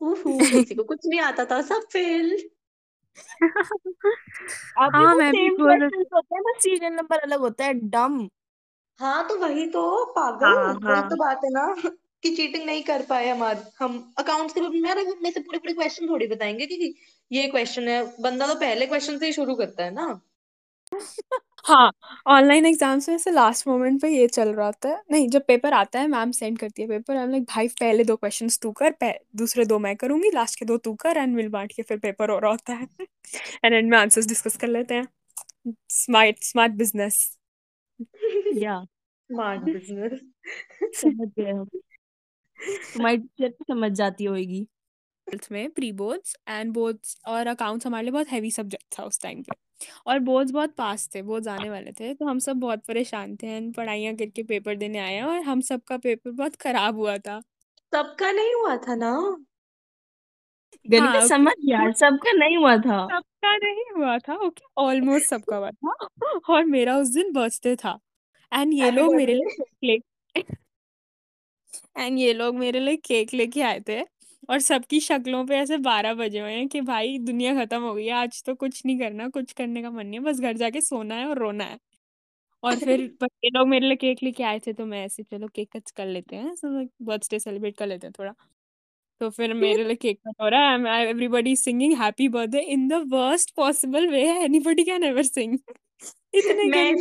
उहू 0.00 0.38
किसी 0.50 0.74
को 0.74 0.84
कुछ 0.84 1.06
नहीं 1.06 1.20
आता 1.20 1.44
था 1.44 1.60
सब 1.62 1.86
फेल 1.92 2.36
अभी 4.76 5.06
हाँ 5.06 5.14
मैं 5.14 5.32
भी 5.34 5.48
बोल 5.52 5.82
होते 6.14 6.34
हैं 6.34 6.42
बस 6.44 6.62
सीरियल 6.62 6.92
नंबर 6.92 7.18
अलग 7.20 7.40
होता 7.40 7.64
है 7.64 7.74
डम 7.90 8.20
हाँ 9.00 9.26
तो 9.28 9.36
वही 9.38 9.66
तो 9.66 9.80
पागल 10.12 10.52
हाँ 10.62 10.74
वही 10.88 11.02
तो 11.02 11.16
हाँ 11.16 11.16
बात 11.16 11.40
है 11.44 11.50
ना 11.50 11.64
कि 12.22 12.30
चीटिंग 12.36 12.64
नहीं 12.66 12.82
कर 12.82 13.02
पाए 13.06 13.28
हमारे 13.28 13.60
हम 13.78 13.96
अकाउंट्स 14.18 14.54
के 14.54 14.60
रूप 14.60 14.72
में 14.74 14.94
में 15.22 15.30
से 15.30 15.40
पूरे 15.40 15.58
पूरे 15.58 15.72
क्वेश्चन 15.74 16.08
थोड़ी 16.08 16.26
बताएँगे 16.26 16.66
कि 16.66 16.94
ये 17.30 17.46
क्वेश्चन 17.48 17.88
है 17.88 18.02
बंदा 18.22 18.46
तो 18.46 18.54
पहले 18.54 18.86
क्वेश्चन 18.86 19.18
से 19.18 19.26
ही 19.26 19.32
शुरू 19.32 19.54
करता 19.54 19.84
है 19.84 19.90
ना। 19.90 20.06
हाँ 21.64 21.90
ऑनलाइन 22.26 22.66
एग्ज़ाम्स 22.66 23.08
में 23.08 23.16
से 23.18 23.30
लास्ट 23.30 23.66
मोमेंट 23.68 24.00
पे 24.02 24.08
ये 24.08 24.26
चल 24.28 24.48
रहा 24.54 24.66
होता 24.66 24.88
है। 24.88 25.00
नहीं 25.12 25.28
जब 25.28 25.44
पेपर 25.46 25.72
आता 25.74 26.00
है 26.00 26.06
मैम 26.08 26.30
सेंड 26.32 26.58
करती 26.58 26.82
है 26.82 26.88
पेपर 26.88 27.16
आई 27.16 27.26
लाइक 27.26 27.42
भाई 27.44 27.68
पहले 27.80 28.04
दो 28.04 28.16
क्वेश्चंस 28.16 28.58
तू 28.62 28.72
कर 28.72 28.90
पह, 28.92 29.12
दूसरे 29.36 29.64
दो 29.64 29.78
मैं 29.78 29.94
करूँगी 29.96 30.30
लास्ट 30.34 30.58
के 30.58 30.64
दो 30.64 30.76
तू 30.78 30.94
कर 30.96 31.16
एंड 31.16 31.34
मिल 31.36 31.48
बांट 31.48 31.72
के 31.72 31.82
फिर 31.82 31.98
पेपर 31.98 32.30
हो 32.30 32.38
रहा 32.38 32.50
होता 32.50 32.72
है। 32.74 32.88
एंड 33.64 33.74
एंड 33.74 33.90
में 33.90 33.98
आंसर्स 33.98 34.26
डिस्कस 34.28 34.56
कर 34.56 34.68
लेते 34.68 34.94
हैं। 34.94 35.06
स्मार्ट 35.90 36.44
स्मार्ट 36.44 36.72
बिज़नेस 36.74 37.20
या 38.54 38.80
स्मार्ट 38.84 39.62
बिज़नेस 39.62 40.20
समझ 40.94 41.28
गए 41.38 41.50
हम। 41.50 41.64
तुम्हारी 42.94 43.16
टीचर 43.18 43.50
समझ 43.64 43.90
जाती 43.92 44.24
होगी। 44.24 44.66
में 45.52 45.70
प्री 45.70 45.90
बोर्ड्स 45.92 46.36
एंड 46.48 46.72
बोर्ड्स 46.72 47.16
और 47.26 47.46
अकाउंट्स 47.46 47.86
हमारे 47.86 48.02
लिए 48.04 48.12
बहुत 48.12 48.28
हैवी 48.28 48.50
सब्जेक्ट 48.50 48.98
था 48.98 49.02
उस 49.04 49.20
टाइम 49.22 49.42
पे। 49.42 49.56
और 50.06 50.18
बोर्ड्स 50.18 50.52
बहुत 50.52 50.74
पास 50.74 51.08
थे 51.14 51.22
बोर्ड्स 51.22 51.48
आने 51.48 51.70
वाले 51.70 51.92
थे 51.92 52.14
तो 52.14 52.26
हम 52.26 52.38
सब 52.38 52.56
बहुत 52.56 52.84
परेशान 52.88 53.36
थे 53.36 53.46
एंड 53.46 53.74
पढ़ाइयाँ 53.74 54.14
करके 54.16 54.42
पेपर 54.42 54.76
देने 54.76 54.98
आए 54.98 55.14
हैं 55.14 55.22
और 55.22 55.42
हम 55.42 55.60
सबका 55.60 55.96
पेपर 55.98 56.30
बहुत 56.30 56.56
खराब 56.56 56.96
हुआ 56.96 57.16
था। 57.18 57.40
सबका 57.92 58.32
नहीं 58.32 58.54
हुआ 58.54 58.76
था 58.76 58.94
ना? 58.94 59.12
गलिका 60.86 61.04
हाँ 61.04 61.26
समझ 61.28 61.52
यार 61.64 61.92
सबका 61.92 62.32
नहीं 62.32 62.56
हुआ 62.56 62.76
था। 62.76 63.06
सबका 63.08 63.56
नहीं 63.56 63.84
हुआ 63.96 64.18
था 64.18 64.34
ओके 64.46 64.64
ऑलमोस्ट 64.78 65.26
सबका 65.26 65.56
हुआ 65.56 65.70
था। 65.70 65.94
और 66.54 66.64
मेरा 66.64 66.96
उस 66.96 67.08
दिन 67.08 67.32
बर्थडे 67.32 67.76
था। 67.76 67.98
एंड 68.52 68.74
ये 68.74 68.90
लोग 68.90 69.14
मेरे 69.14 69.34
लिए 69.34 69.64
केक 69.84 70.04
एंड 71.98 72.18
ये 72.18 72.32
लोग 72.34 72.56
मेरे 72.56 72.80
लिए 72.80 72.96
केक 72.96 73.34
लेके 73.34 73.62
आए 73.62 73.80
थे। 73.88 74.00
और 74.50 74.58
सबकी 74.60 74.98
शक्लों 75.00 75.44
पे 75.46 75.56
ऐसे 75.56 75.76
बारह 75.78 76.14
बजे 76.14 76.40
हुए 76.40 76.52
हैं 76.52 76.66
कि 76.68 76.80
भाई 76.82 77.18
दुनिया 77.18 77.54
खत्म 77.56 77.80
हो 77.82 77.94
गई 77.94 78.06
है 78.06 78.12
आज 78.12 78.42
तो 78.46 78.54
कुछ 78.54 78.82
नहीं 78.86 78.98
करना 78.98 79.28
कुछ 79.28 79.52
करने 79.52 79.82
का 79.82 79.90
मन 79.90 80.06
नहीं 80.06 80.20
है 80.20 80.24
बस 80.24 80.40
घर 80.40 80.56
जाके 80.56 80.80
सोना 80.80 81.14
है 81.14 81.26
और 81.26 81.38
रोना 81.38 81.64
है। 81.64 81.78
और 82.62 82.76
फिर 82.76 83.00
ये 83.24 83.50
लोग 83.50 83.68
मेरे 83.68 83.86
लिए 83.86 83.96
केक 83.96 84.22
लेके 84.22 84.42
आए 84.44 84.58
थे 84.66 84.72
तो 84.72 84.86
मैं 84.86 85.04
ऐसे 85.04 85.22
चलो 85.22 85.48
केक 85.48 85.70
कट 85.76 85.90
कर 85.90 86.06
लेते 86.06 86.36
हैं 86.36 86.54
बर्थडे 87.02 87.38
सेलिब्रेट 87.38 87.76
कर 87.76 87.86
लेते 87.86 88.06
हैं 88.06 88.12
थोड़ा। 88.18 88.34
तो 89.20 89.30
फिर 89.30 89.54
मेरे 89.54 89.84
लिए 89.84 89.94
केक 89.96 90.18
कट 90.28 90.42
हो 90.42 90.48
रहा 90.48 90.70
है 90.70 91.08
everybody 91.08 91.56
singing 91.56 91.96
happy 91.98 92.28
birthday 92.28 92.60
in 92.74 92.88
the 92.88 93.02
worst 93.14 93.54
possible 93.56 94.08
way 94.08 94.22
anybody 94.44 94.84
can 94.84 95.04
ever 95.04 95.22
sing 95.22 95.58
इतने 96.34 96.92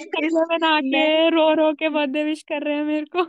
बना 0.45 0.79
के 0.81 1.29
रो 1.29 1.53
रो 1.53 1.71
के 1.73 1.89
बर्थडे 1.89 2.23
विश 2.23 2.43
कर 2.43 2.63
रहे 2.63 2.75
हैं 2.75 2.83
मेरे 2.85 3.05
को। 3.15 3.23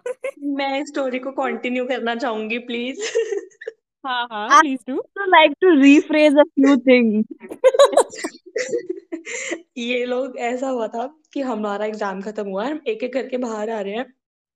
मैं 0.57 0.85
स्टोरी 0.87 1.19
को 1.19 1.33
कंटिन्यू 1.33 1.85
करना 1.87 2.15
चाहूँगी 2.15 2.59
प्लीज़ 2.59 3.01
हाँ 4.05 4.27
हाँ 4.31 4.49
I 4.49 4.61
please 4.61 4.81
do 4.89 4.97
also 4.97 5.27
like 5.31 5.55
to 5.61 5.71
rephrase 5.79 6.37
a 6.37 6.45
few 6.55 6.77
things. 6.81 7.25
ये 9.79 10.05
लोग 10.07 10.37
ऐसा 10.39 10.69
हुआ 10.69 10.87
था 10.89 11.07
कि 11.33 11.41
हमारा 11.41 11.87
एग्ज़ाम 11.87 12.21
खत्म 12.23 12.49
हुआ 12.49 12.65
है 12.65 12.71
हम 12.71 12.81
एक 12.89 13.03
एक 13.03 13.13
करके 13.13 13.37
बाहर 13.39 13.71
आ 13.71 13.81
रहे 13.81 13.95
हैं 13.95 14.07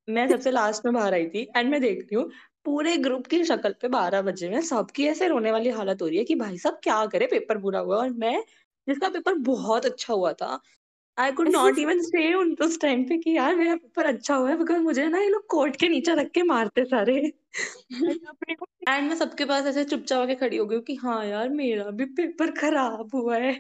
मैं 0.09 0.29
सबसे 0.29 0.51
लास्ट 0.51 0.85
में 0.87 0.95
बाहर 0.95 1.15
आई 1.15 1.27
थी 1.27 1.47
एंड 1.57 1.71
मैं 1.71 1.81
देख 1.81 1.99
रही 1.99 2.17
हूँ 2.17 2.31
पूरे 2.65 2.97
ग्रुप 2.97 3.27
की 3.27 3.43
शक्ल 3.45 3.73
पे 3.83 3.89
बारह 3.89 4.23
बजे 4.23 4.49
में 4.51 4.61
सबकी 4.63 5.07
ऐसे 5.07 5.29
रोने 5.29 5.51
वाली 5.53 5.71
हालत 5.71 6.03
हो 6.03 6.07
रही 6.07 6.19
है 6.19 6.25
कि 6.25 6.35
भाई 6.35 6.59
साहब 6.59 6.79
क्या 6.83 7.05
करे 7.07 7.27
पेपर 7.27 7.59
बुरा 7.59 7.81
हुआ 7.81 7.97
और 7.97 8.11
मैं 8.25 8.39
जिसका 8.89 9.09
पेपर 9.09 9.35
बहुत 9.47 9.87
अच्छा 9.87 10.15
हुआ 10.15 10.33
था 10.33 10.59
आई 11.19 11.33
कुड 11.33 11.49
नॉट 11.49 11.79
इवन 11.79 12.01
से 12.03 12.33
उन 12.35 12.55
उस 12.63 12.81
टाइम 12.81 13.03
पे 13.09 13.17
कि 13.19 13.37
यार 13.37 13.55
मेरा 13.57 13.75
पेपर 13.77 14.07
अच्छा 14.07 14.35
हुआ 14.35 14.49
है 14.51 14.57
बिकॉज़ 14.59 14.79
मुझे 14.83 15.07
ना 15.09 15.19
ये 15.19 15.29
लोग 15.29 15.47
कोर्ट 15.51 15.77
के 15.81 15.89
नीचे 15.89 16.15
रख 16.15 16.31
के 16.35 16.43
मारते 16.43 16.85
सारे। 16.85 17.17
अपने 17.19 18.55
को 18.55 18.67
एंड 18.89 19.09
मैं 19.09 19.17
सबके 19.17 19.45
पास 19.45 19.67
ऐसे 19.67 19.85
चुपचाप 19.85 20.23
आके 20.23 20.35
खड़ी 20.35 20.57
हो 20.57 20.65
गई 20.67 20.81
कि 20.87 20.95
हाँ 21.03 21.25
यार 21.27 21.49
मेरा 21.51 21.85
भी 21.91 22.05
पेपर 22.17 22.51
खराब 22.59 23.11
हुआ 23.15 23.37
है। 23.37 23.53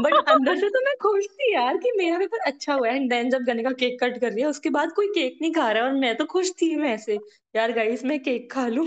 बट 0.00 0.12
अंदर 0.28 0.56
से 0.56 0.68
तो 0.68 0.80
मैं 0.84 0.94
खुश 1.02 1.24
थी 1.28 1.52
यार 1.54 1.76
कि 1.76 1.92
मेरा 1.96 2.18
पेपर 2.18 2.38
अच्छा 2.50 2.74
हुआ 2.74 2.88
है। 2.88 2.96
एंड 2.96 3.08
देन 3.10 3.30
जब 3.30 3.44
गने 3.44 3.62
का 3.62 3.70
केक 3.80 3.98
कट 4.02 4.18
कर 4.20 4.32
लिया 4.32 4.48
उसके 4.48 4.70
बाद 4.70 4.92
कोई 4.96 5.06
केक 5.14 5.38
नहीं 5.42 5.52
खा 5.52 5.70
रहा 5.70 5.82
है 5.82 5.88
और 5.88 5.96
मैं 5.96 6.14
तो 6.16 6.24
खुश 6.34 6.50
थी 6.62 6.74
मैं 6.76 6.92
ऐसे 6.94 7.18
यार 7.54 7.72
गाइस 7.72 8.04
मैं 8.04 8.18
केक 8.22 8.50
खा 8.52 8.66
लूँ। 8.68 8.86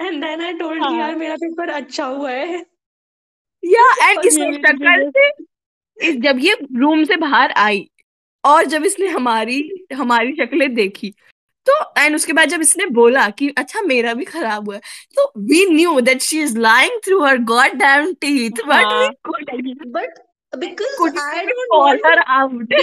एंड 0.00 0.22
देन 0.24 0.40
आई 0.40 0.52
टोल्ड 0.58 0.84
यार 0.98 1.16
मेरा 1.16 1.36
पेपर 1.36 1.70
अच्छा 1.72 2.06
हुआ 2.06 2.30
है। 2.30 2.64
या 3.62 3.84
एंड 4.02 4.24
इसकी 4.24 4.52
शक्ल 4.54 5.10
से 5.10 5.28
इस 5.98 6.16
जब 6.16 6.38
ये 6.40 6.56
रूम 6.76 7.04
से 7.04 7.16
बाहर 7.16 7.52
आई 7.58 7.88
और 8.44 8.64
जब 8.64 8.84
इसने 8.84 9.06
हमारी 9.08 9.60
हमारी 9.94 10.32
शक्लें 10.32 10.74
देखी 10.74 11.14
तो 11.66 11.72
एंड 11.98 12.14
उसके 12.14 12.32
बाद 12.32 12.48
जब 12.48 12.60
इसने 12.60 12.86
बोला 12.96 13.28
कि 13.30 13.48
अच्छा 13.58 13.80
मेरा 13.82 14.14
भी 14.14 14.24
खराब 14.24 14.68
हुआ 14.68 14.78
तो 15.16 15.32
we 15.40 15.64
knew 15.70 16.00
that 16.00 16.22
she 16.22 16.40
is 16.42 16.58
lying 16.58 17.00
through 17.04 17.22
her 17.24 17.38
god 17.52 17.74
damn 17.78 18.12
teeth 18.20 18.62
but 18.66 18.84
हाँ 18.84 19.08
but 19.88 20.18
because 20.52 21.18
I 21.18 21.44
don't 21.46 21.66
call 21.70 22.00
her 22.06 22.18
out 22.18 22.74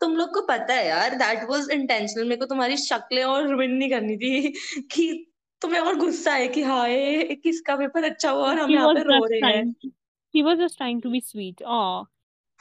तुम 0.00 0.16
लोग 0.16 0.32
को 0.34 0.40
पता 0.46 0.74
है 0.74 0.86
यार 0.86 1.14
दैट 1.14 1.48
वाज 1.50 1.70
इंटेंशनल 1.70 2.24
मेरे 2.24 2.36
को 2.36 2.46
तुम्हारी 2.46 2.76
शक्लें 2.76 3.22
और 3.24 3.48
रुइन 3.48 3.70
नहीं 3.70 3.90
करनी 3.90 4.16
थी 4.16 4.80
कि 4.92 5.26
तुम्हें 5.62 5.80
और 5.80 5.96
गुस्सा 5.96 6.32
है 6.32 6.48
कि 6.48 6.62
हाँ 6.62 6.88
ये 6.88 7.34
किसका 7.42 7.76
पेपर 7.76 8.04
अच्छा 8.04 8.30
हुआ 8.30 8.48
और 8.48 8.58
हम 8.58 8.70
यहाँ 8.70 8.94
पे 8.94 9.02
रो 9.02 9.24
रहे 9.24 9.52
हैं? 9.52 9.92
he 10.34 10.42
was 10.42 10.58
just 10.58 10.78
trying 10.78 11.00
to 11.00 11.10
be 11.10 11.20
sweet 11.20 11.62
oh 11.66 12.06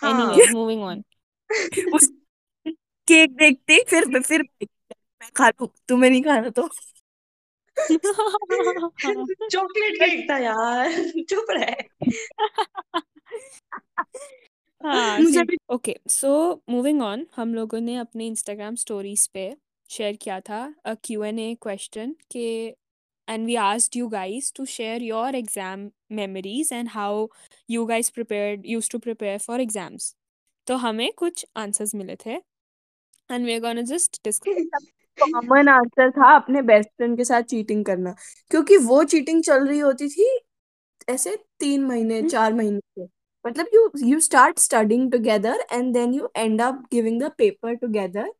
anyway 0.02 0.48
moving 0.54 0.84
on. 0.84 1.04
उस 1.94 2.08
केक 3.08 3.36
देखते 3.36 3.84
फिर 3.90 4.22
फिर 4.22 4.42
मैं 4.42 5.30
खा 5.36 5.48
लूँ। 5.50 5.68
तुम्हें 5.88 6.10
नहीं 6.10 6.24
खाना 6.24 6.50
तो। 6.50 6.68
चॉकलेट 9.52 9.96
केक 9.96 10.30
था 10.30 10.38
यार। 10.38 10.92
चुप 11.30 11.46
रहे। 11.52 11.76
हाँ 14.84 15.20
मुझे 15.20 15.44
भी 15.44 15.58
ओके 15.70 15.96
सो 16.10 16.30
मूविंग 16.70 17.02
ऑन 17.02 17.26
हम 17.36 17.54
लोगों 17.56 17.80
ने 17.80 17.96
अपने 17.96 18.28
इंस्टाग्राम 18.28 18.76
स्टोरीज 18.76 19.28
पे 19.28 19.56
शेयर 19.90 20.16
किया 20.16 20.40
था 20.40 20.74
a 20.86 20.94
Q 21.04 21.24
n 21.24 21.40
A 21.40 21.56
question 21.62 22.16
के 22.32 22.48
and 23.32 23.46
we 23.46 23.58
asked 23.63 23.96
you 23.96 24.08
guys 24.10 24.52
to 24.52 24.65
share 24.67 25.02
your 25.02 25.28
exam 25.39 25.84
memories 26.12 26.72
and 26.72 26.94
how 26.94 27.10
you 27.70 27.86
guys 27.88 28.10
prepared 28.12 28.65
used 28.72 28.91
to 28.91 29.00
prepare 29.00 29.38
for 29.39 29.60
exams 29.60 30.13
तो 30.67 30.76
हमें 30.78 31.12
कुछ 31.17 31.46
आंसर्स 31.58 31.94
मिले 31.96 32.15
थे 32.26 32.38
and 33.30 33.46
we're 33.46 33.62
gonna 33.62 33.86
just 33.94 34.20
discuss 34.24 34.89
common 35.17 35.67
answer 35.67 36.10
था 36.12 36.36
अपने 36.36 36.62
best 36.62 36.89
friend 36.98 37.17
के 37.17 37.24
साथ 37.26 37.44
चीटिंग 37.54 37.84
करना 37.86 38.15
क्योंकि 38.52 38.78
वो 38.86 39.04
चीटिंग 39.13 39.41
चल 39.44 39.67
रही 39.67 39.80
होती 39.80 40.08
थी 40.10 40.28
ऐसे 41.10 41.36
तीन 41.60 41.84
महीने 41.86 42.22
चार 42.30 42.54
महीने 42.54 42.80
से 42.80 43.08
मतलब 43.46 43.67
you 43.74 43.89
you 44.06 44.20
start 44.20 44.60
studying 44.60 45.12
together 45.12 45.65
and 45.74 45.94
then 45.94 46.13
you 46.13 46.30
end 46.38 46.62
up 46.62 46.84
giving 46.91 47.22
the 47.22 47.32
paper 47.38 47.76
together 47.76 48.32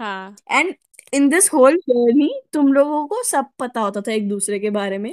हाँ। 0.00 0.36
And 0.50 0.74
in 1.14 1.28
this 1.28 1.52
whole 1.52 1.76
journey 1.78 2.30
तुम 2.52 2.72
लोगों 2.72 3.06
को 3.06 3.22
सब 3.22 3.46
पता 3.58 3.80
होता 3.80 4.00
था 4.00 4.12
एक 4.12 4.28
दूसरे 4.28 4.58
के 4.58 4.70
बारे 4.70 4.98
में। 4.98 5.10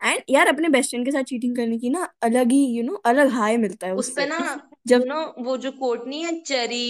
एंड 0.00 0.22
यार 0.30 0.46
अपने 0.46 0.68
बेस्ट 0.68 0.90
फ्रेंड 0.90 1.04
के 1.06 1.12
साथ 1.12 1.22
चीटिंग 1.22 1.56
करने 1.56 1.78
की 1.78 1.90
ना 1.90 2.08
अलग 2.22 2.52
ही 2.52 2.64
यू 2.76 2.82
नो 2.82 2.94
अलग 3.06 3.30
हाई 3.30 3.56
मिलता 3.56 3.86
है 3.86 3.94
उस 3.94 4.10
पे 4.10 4.26
ना 4.26 4.38
जब 4.86 5.04
ना 5.06 5.34
वो 5.38 5.56
जो 5.56 5.72
कोट 5.72 6.06
नहीं 6.06 6.24
है 6.24 6.40
चेरी 6.40 6.84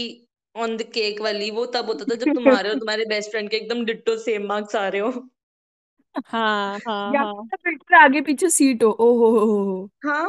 ऑन 0.54 0.76
द 0.76 0.82
केक 0.82 1.20
वाली 1.20 1.50
वो 1.50 1.66
तब 1.66 1.86
होता 1.86 2.04
था 2.04 2.14
जब 2.14 2.34
तुम्हारे 2.34 2.68
और 2.68 2.78
तुम्हारे 2.80 3.04
बेस्ट 3.04 3.30
फ्रेंड 3.30 3.50
के 3.50 3.56
एकदम 3.56 3.84
डिट्टो 3.84 4.16
सेम 4.18 4.46
मार्क्स 4.46 4.76
आ 4.76 4.88
रहे 4.88 5.00
हो। 5.00 5.28
हाँ 6.16 6.78
हाँ 6.86 7.10
या 7.10 7.24
हाँ। 7.24 7.48
फिर 7.52 7.76
फिर 7.78 7.96
आगे 7.98 8.20
पीछे 8.22 8.48
सीट 8.50 8.82
हो। 8.82 8.90
ओ 8.90 9.12
हो 9.18 9.30
हो 9.38 9.46
हो। 9.64 9.88
हाँ 10.04 10.26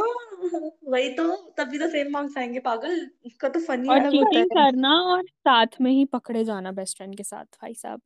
वही 0.84 1.10
तो 1.16 1.24
तभी 1.58 1.80
तो 1.80 1.88
सेम 1.90 2.12
मार्क्स 2.12 2.38
आएँगे 2.38 2.60
पागल। 2.60 3.10
इसका 3.26 3.50
तो 3.50 3.60
फनी 3.60 3.90
और 3.90 3.96
अलग 3.96 4.16
होता 4.16 4.40
चीटिंग 4.40 4.50
है। 4.54 4.58
करना 4.58 4.94
और 5.06 5.24
साथ 5.28 5.80
में 5.82 5.92
ही 5.92 6.06
पकड़े 6.08 6.44
जाना 6.46 6.72
बेस्ट 6.74 6.98
फ्रेंड 6.98 7.16
के 7.18 7.24
साथ 7.24 7.46
भाई 7.62 7.74
साहब। 7.74 8.02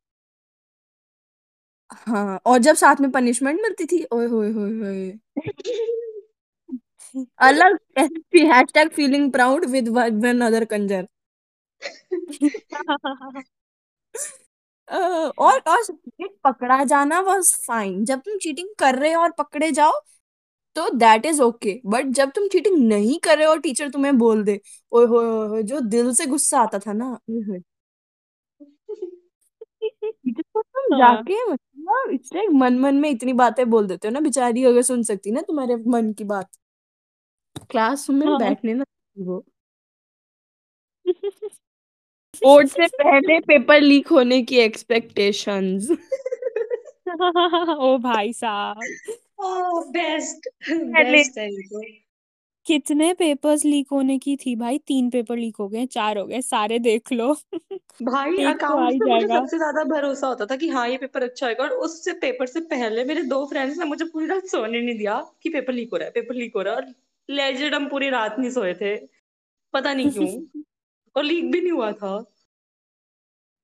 हाँ 1.92 2.40
और 2.46 2.58
जब 2.60 2.76
साथ 2.76 3.02
में 3.02 3.10
पनिशमेंट 3.12 3.60
मिलती 3.62 3.86
थी 3.88 4.04
ओए 4.14 4.28
होए 4.28 4.52
होए 4.52 4.72
होए। 4.74 5.12
अलग 7.42 7.78
ऐसी 7.98 8.46
hashtag 8.48 8.90
feeling 8.92 9.32
proud 9.32 9.66
with 9.68 9.88
one 9.90 10.42
other 10.42 10.66
Kanjar 10.66 11.08
uh, 14.90 14.98
और 15.40 15.60
और 15.68 15.84
ये 16.22 16.28
पकड़ा 16.44 16.84
जाना 16.86 17.20
वाज 17.22 17.54
फाइन 17.68 18.04
जब 18.06 18.20
तुम 18.22 18.38
चीटिंग 18.40 18.70
कर 18.80 18.96
रहे 18.96 19.12
हो 19.14 19.22
और 19.22 19.32
पकड़े 19.38 19.72
जाओ 19.72 19.92
तो 20.76 20.90
दैट 20.96 21.26
इज़ 21.26 21.42
ओके 21.42 21.80
बट 21.88 22.08
जब 22.16 22.32
तुम 22.32 22.48
चीटिंग 22.50 22.78
नहीं 22.88 23.20
कर 23.22 23.38
रहे 23.38 23.46
हो 23.48 23.52
और 23.52 23.60
टीचर 23.62 23.90
तुम्हें 23.92 24.18
बोल 24.18 24.44
दे 24.44 24.60
ओए 24.92 25.06
होए 25.08 25.26
होए 25.26 25.48
होए, 25.50 25.64
जो 25.64 25.80
दिल 25.82 26.14
से 26.16 26.26
गुस्सा 26.28 26.62
आता 26.62 26.80
था 26.80 26.94
ना 26.96 27.18
टीचर 30.16 30.42
को 30.54 30.62
तुम 30.62 30.94
हाँ। 30.94 31.00
जाके 31.00 31.36
मतलब 31.46 32.12
इसलिए 32.14 32.48
मन 32.54 32.80
मन 32.80 32.96
में 32.98 33.10
इतनी 33.10 33.34
बातें 33.36 33.70
बोल 33.70 33.88
देते 33.88 34.08
हो 34.08 34.14
ना 34.14 34.20
बेचारी 34.22 34.64
अगर 34.66 34.82
सुन 34.84 35.04
सकती 35.06 35.32
ना 35.32 35.42
तुम्हारे 35.44 35.76
मन 35.88 36.12
की 36.14 36.24
बात। 36.26 36.50
क्लास 37.64 38.10
में 38.12 38.28
हाँ। 38.28 38.38
बैठने 38.40 38.74
ना 38.74 38.84
वो 39.18 39.44
बोर्ड 42.44 42.68
से 42.68 42.88
पहले 42.88 43.40
पेपर 43.40 43.82
लीक 43.82 44.08
होने 44.08 44.42
की 44.44 44.58
एक्सपेक्टेशंस 44.60 45.90
ओ 47.80 47.98
भाई 47.98 48.34
साहब। 48.34 48.80
बेस्ट 49.92 50.48
बेस्ट 50.70 51.38
ये 51.38 51.62
तो 51.64 51.82
कितने 52.66 53.14
पेपर्स 53.14 53.64
लीक 53.66 53.88
होने 53.92 54.18
की 54.18 54.36
थी 54.36 54.56
भाई? 54.56 54.78
तीन 54.78 55.10
पेपर 55.10 55.38
लीक 55.38 55.56
हो 55.58 55.68
गए 55.70 55.86
चार 55.86 56.18
हो 56.18 56.26
गए 56.26 56.42
सारे 56.42 56.80
देख 56.80 57.12
लो। 57.12 57.34
भाई 58.04 58.32
एक 58.32 58.38
तो 58.38 58.48
आ 58.48 58.52
अकाउंट्स 58.52 58.98
पे 59.00 59.06
मुझे 59.06 59.28
जाएगा। 59.28 59.40
सबसे 59.40 59.58
ज़्यादा 59.58 59.84
भरोसा 59.84 60.28
होता 60.28 60.46
था 60.46 60.56
कि 60.56 60.70
हाँ 60.70 60.88
ये 60.90 60.98
पेपर 60.98 61.24
अच्छा 61.24 61.48
होगा 61.48 61.64
और 61.64 61.72
उससे 61.88 62.14
पेपर 62.22 62.46
से 62.46 62.60
पहले 62.72 63.04
मेरे 63.06 63.22
दो 63.24 63.46
फ्रेंड्स 63.46 63.78
ने 63.78 63.86
मुझे 63.86 64.06
पूरी 64.06 64.26
रात 64.28 64.46
सोने 64.48 64.82
नहीं 64.82 64.98
दिया 64.98 65.20
कि 65.44 65.50
पेपर 65.50 65.74
लीक 65.74 65.90
हो 65.92 65.98
रहा 65.98 66.06
है 66.06 66.12
पेपर 66.12 66.36
लीक 66.36 66.56
हो 66.56 66.62
रहा 66.62 66.74
है 66.76 66.82
और 66.82 66.94
लेजिट 67.30 67.74
हम 67.74 67.88
पूरी 67.90 68.10
रात 68.10 68.40
नहीं 68.40 68.50
सोए 68.52 68.74
थे। 68.74 68.96
पता 69.74 69.94
नहीं 69.94 70.12
क्यों 70.12 70.28
और 71.16 71.24
लीक 71.24 71.52
भी 71.52 71.62
नहीं 71.62 71.72
हुआ 71.72 71.92
था। 71.94 72.16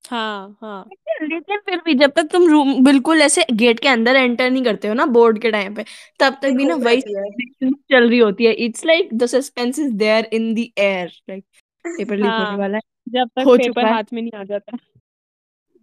हाँ 0.09 0.57
हाँ। 0.61 0.89
लेकिन 1.23 1.57
फिर 1.65 1.81
भी 1.85 1.93
जब 1.95 2.11
तक 2.11 2.27
तुम 2.31 2.47
रूम 2.49 2.83
बिल्कुल 2.83 3.21
ऐसे 3.21 3.45
गेट 3.53 3.79
के 3.79 3.87
अंदर 3.87 4.15
एंटर 4.15 4.49
नहीं 4.49 4.63
करते 4.63 4.87
हो 4.87 4.93
ना 4.93 5.05
बोर्ड 5.07 5.39
के 5.41 5.51
टाइम 5.51 5.75
पे 5.75 5.83
तब 6.19 6.37
तक 6.41 6.51
भी 6.57 6.65
ना 6.65 6.75
वही 6.75 7.01
चल 7.01 8.09
रही 8.09 8.19
होती 8.19 8.45
है। 8.45 8.53
It's 8.65 8.85
like 8.85 9.09
the 9.13 9.25
suspense 9.25 9.79
is 9.79 9.91
there 9.95 10.29
in 10.33 10.53
the 10.55 10.65
air 10.77 11.11
like 11.29 11.43
paper 11.85 12.15
leak 12.15 12.25
होने 12.25 12.43
हाँ 12.45 12.57
वाला 12.57 12.77
है 12.77 12.81
जब 13.09 13.29
तक 13.35 13.43
हो 13.47 13.57
पेपर 13.57 13.85
हाथ 13.85 14.13
में 14.13 14.21
नहीं 14.21 14.39
आ 14.39 14.43
जाता। 14.43 14.77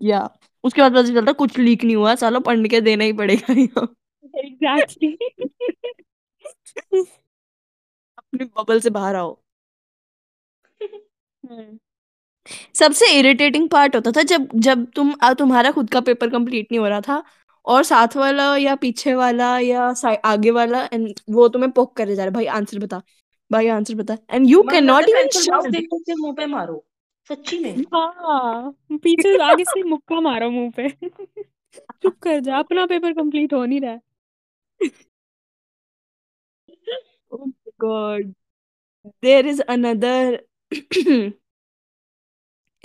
या 0.01 0.29
उसके 0.65 0.81
बाद 0.83 0.93
पता 0.93 1.03
चलता 1.09 1.33
कुछ 1.35 1.59
लीक 1.59 1.85
नहीं 1.85 1.97
हुआ 1.97 2.15
सालों 2.15 2.41
पढ़ 2.41 2.67
के 2.69 2.81
देना 2.81 3.05
ही 3.05 3.12
पड़ेगा 3.12 3.87
एग्जैक्टली 4.35 5.17
अपनी 8.19 8.45
बबल 8.57 8.81
से 8.81 8.91
बाहर 8.91 9.17
आओ। 9.17 9.37
हम्म। 11.45 11.79
सबसे 12.75 13.07
इरिटेटिंग 13.19 13.69
पार्ट 13.69 13.95
होता 13.97 14.11
था 14.11 14.23
जब 14.23 14.49
जब 14.59 14.87
तुम 14.95 15.13
तुम्हारा 15.39 15.71
खुद 15.71 15.91
का 15.91 16.01
पेपर 16.01 16.31
कंप्लीट 16.31 16.67
नहीं 16.73 16.81
हो 16.81 16.89
रहा 16.89 17.01
था 17.01 17.23
और 17.65 17.85
साथ 17.85 18.17
वाला 18.17 18.57
या 18.57 18.75
पीछे 18.77 19.15
वाला 19.15 19.59
या 19.59 19.93
आगे 20.25 20.51
वाला 20.51 20.85
एंड 20.93 21.15
वो 21.31 21.49
तुम्हें 21.49 21.71
पोक 21.73 21.97
करे 21.97 22.15
जा 22.17 22.25
रहा 22.25 22.33
भाई 22.33 22.47
आंसर 22.59 22.79
बता 22.79 23.03
भाई 23.51 23.69
आंसर 23.69 23.95
बता. 23.95 24.17
And 24.31 24.47
you 24.51 24.63
can 24.63 24.85
not 24.85 25.09
even 25.09 25.29
shut 25.31 26.11
मुँह 26.21 26.35
पे 26.37 26.47
मारो 26.47 26.85
सच्ची 27.31 27.59
में. 27.59 27.77
हाँ 27.95 28.71
पीछे 28.93 29.37
आगे 29.45 29.65
से 29.65 29.83
मुक्का 29.83 30.21
मारो 30.21 30.51
मुँह 30.51 30.71
पे। 30.77 30.89
चुप 32.03 32.19
कर 32.23 32.41
जा 32.41 32.59
अपना 32.59 32.87
पेपर 32.87 33.13
कंप्लीट 33.13 33.53
हो 33.55 33.65
नहीं 33.65 33.81
रहा। 33.81 33.93
है 33.93 34.01
गॉड 37.81 38.33
देयर 39.23 39.47
इज़ 39.47 39.63
अनदर 39.63 40.39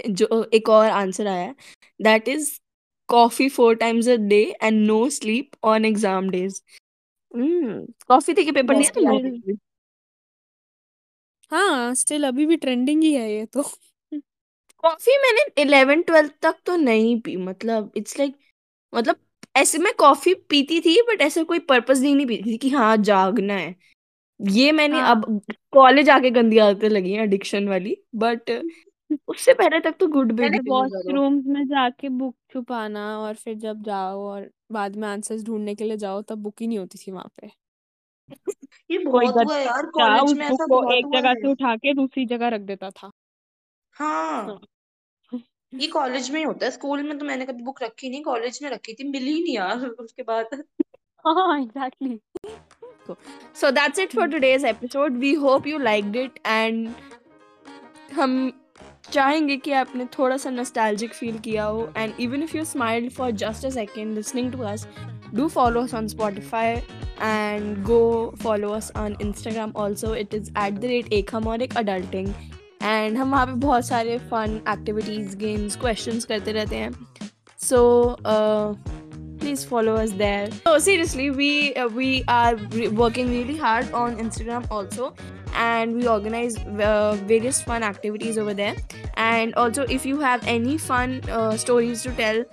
जो 0.10 0.44
एक 0.54 0.70
और 0.70 0.90
आंसर 0.90 1.28
आया 1.28 1.44
है 1.44 1.56
that 2.00 2.28
is 2.28 2.52
coffee 3.10 3.50
four 3.50 3.76
times 3.76 4.08
a 4.08 4.16
day 4.16 4.44
and 4.64 4.86
no 4.88 5.10
sleep 5.10 5.52
on 5.64 5.86
exam 5.86 6.30
days 6.30 6.62
coffee 8.08 8.34
थी 8.34 8.46
के 8.46 8.52
पेपर 8.52 8.76
नहीं 8.76 8.90
बेस्ट 8.92 9.58
है 11.52 11.94
स्टिल 11.96 12.28
अभी 12.28 12.46
भी 12.46 12.58
ट्रेंडिंग 12.58 13.04
ही 13.04 13.14
है 13.14 13.32
ये 13.32 13.46
तो। 13.46 13.64
कॉफ़ी 14.84 15.18
मैंने 15.18 15.62
इलेवन 15.62 16.02
ट्वेल्थ 16.02 16.32
तक 16.42 16.56
तो 16.66 16.76
नहीं 16.76 17.20
पी 17.22 17.36
मतलब 17.38 17.92
इट्स 17.96 18.20
लाइक 18.20 18.32
like, 18.32 18.44
मतलब 18.94 19.16
ऐसे 19.58 19.78
मैं 19.78 19.94
कॉफ़ी 19.94 20.34
पीती 20.34 20.80
थी 20.82 21.02
बट 21.02 21.22
ऐसे 21.22 21.44
कोई 21.44 21.60
पर्पस 21.60 22.00
नहीं 22.00 22.16
नहीं 22.16 22.26
पीती 22.28 22.52
थी 22.52 22.58
कि 22.58 22.70
हाँ 22.70 22.98
जागना 22.98 23.54
है। 23.54 23.76
ये 24.40 24.72
मैंने 24.72 25.00
हाँ। 25.00 25.12
अब 25.12 25.42
कॉलेज 25.74 26.10
आके 26.10 26.30
गंदी 26.30 26.58
आदतें 26.58 26.90
लगी 26.90 27.14
हैं 27.14 27.24
एडिक्शन 27.24 27.68
वाली 27.68 27.98
बट 28.16 28.50
उससे 29.28 29.54
पहले 29.54 29.80
तक 29.80 29.96
तो 30.00 30.08
गुड 30.08 30.32
मैंने 30.32 30.58
नहीं 30.58 30.60
करो। 30.60 30.74
वॉशरूम्स 30.74 31.46
में 31.48 31.66
जाके 31.68 32.10
बुक 32.10 32.36
छुपाना 32.52 33.20
और 33.20 33.36
फिर 33.36 33.56
जब 33.56 33.84
जाओ 33.84 34.22
और 34.28 34.50
बाद 34.72 34.96
में 34.96 35.08
आंसर्स 35.08 35.44
ढूँढने 35.44 35.76
के 35.76 35.84
लिए 35.84 35.98
जाओ 35.98 36.22
तब 36.22 36.38
बुक 36.38 36.62
ही 36.62 36.68
नहीं 36.68 36.80
होती 36.80 36.98
थी 36.98 37.12
वहाँ 37.12 37.30
पे। 37.42 37.52
ये 38.92 38.98
कोई 39.06 39.26
बहुत 39.26 39.46
हुआ 39.46 39.56
है 39.58 39.66
यार 39.66 39.86
गधा 39.86 39.92
कॉलेज 39.92 40.24
उस 40.24 40.34
में 40.34 40.50
बुक 40.50 40.54
ऐसा 40.54 40.66
को 40.66 40.82
बहुत 40.82 40.94
एक 40.94 41.06
हुआ 41.06 41.20
जगह 41.20 41.30
है। 41.30 41.36
से 41.36 41.52
उठा 41.52 41.76
के 41.76 41.94
दूसरी 41.94 42.26
जगह 42.26 42.48
रख 42.48 42.62
देता 42.62 42.90
था। 42.90 43.12
हाँ। 43.96 44.44
हाँ। 44.44 44.60
ये 45.74 45.88
कॉलेज 45.88 46.30
में 46.32 46.38
ही 46.40 46.46
होता 46.46 46.66
है। 46.66 46.72
स्कूल 46.72 47.04
में 47.04 47.18
तो 47.20 47.26
मैंने 47.26 47.46
कभी 47.46 47.64
बुक 47.64 47.84
रखी 47.84 48.10
नहीं 48.10 48.24
कॉलेज 48.24 48.60
में 48.64 48.70
रखी 48.70 48.94
थी 48.94 49.10
मिली 49.10 49.32
ही 49.34 49.44
नहीं 49.44 49.56
यार 49.56 49.86
उसके 50.00 50.24
बाद। 50.24 50.64
हाँ 51.28 51.60
exactly 51.62 52.20
So 53.56 53.72
that's 53.72 54.00
it 54.00 54.14
for 54.14 54.28
today's 54.28 54.64
episode. 54.64 55.18
We 55.18 55.34
hope 55.36 55.66
you 55.68 55.80
liked 55.80 56.16
it 56.16 56.40
and 56.46 56.96
हम 58.14 58.36
चाहेंगे 59.12 59.58
कि 59.58 59.72
आपने 59.72 60.06
थोड़ा 60.06 60.38
सा 60.38 60.50
नस्टैल्जिक 60.50 61.14
फील 61.14 61.38
किया 61.38 61.64
हो 61.64 61.90
and 61.98 62.14
even 62.20 62.44
if 62.44 62.58
you 62.58 62.64
smile 62.66 63.10
for 63.10 63.32
just 63.32 63.66
a 63.66 63.70
second 63.70 64.14
listening 64.16 64.52
to 64.52 64.62
us 64.62 64.88
do 65.34 65.48
follow 65.48 65.82
us 65.82 65.94
on 65.94 66.08
Spotify 66.08 66.68
and 67.22 67.84
go 67.84 68.34
follow 68.44 68.70
us 68.70 68.92
on 68.98 69.18
Instagram 69.22 69.74
also 69.76 70.16
it 70.16 70.34
is 70.34 70.52
at 70.60 70.74
the 70.74 70.86
rate 70.86 71.14
एक 71.14 71.36
हम 71.36 71.48
और 71.48 71.62
एक 71.62 71.78
अडल्टिंग 71.78 72.34
एंड 72.84 73.18
हम 73.18 73.32
वहाँ 73.32 73.46
पर 73.46 73.52
बहुत 73.52 73.86
सारे 73.86 74.18
fun 74.18 74.60
activities 74.70 75.38
games 75.38 75.76
question 75.76 76.20
करते 76.20 76.52
रहते 76.52 76.76
हैं. 76.76 76.92
So 77.60 77.76
so, 77.76 78.26
uh, 78.26 79.01
please 79.41 79.65
follow 79.65 79.95
us 79.95 80.13
there 80.13 80.49
so 80.67 80.79
seriously 80.79 81.31
we 81.31 81.75
uh, 81.75 81.89
we 81.89 82.25
are 82.29 82.57
re- 82.57 82.89
working 82.89 83.29
really 83.31 83.57
hard 83.57 83.91
on 83.93 84.17
instagram 84.17 84.67
also 84.71 85.15
and 85.55 85.95
we 85.95 86.07
organize 86.09 86.57
uh, 86.59 87.17
various 87.27 87.63
fun 87.63 87.83
activities 87.83 88.39
over 88.39 88.55
there 88.55 88.75
and 89.17 89.55
also 89.55 89.83
if 89.99 90.05
you 90.07 90.19
have 90.21 90.47
any 90.47 90.77
fun 90.79 91.21
uh, 91.31 91.57
stories 91.57 92.03
to 92.03 92.13
tell 92.13 92.45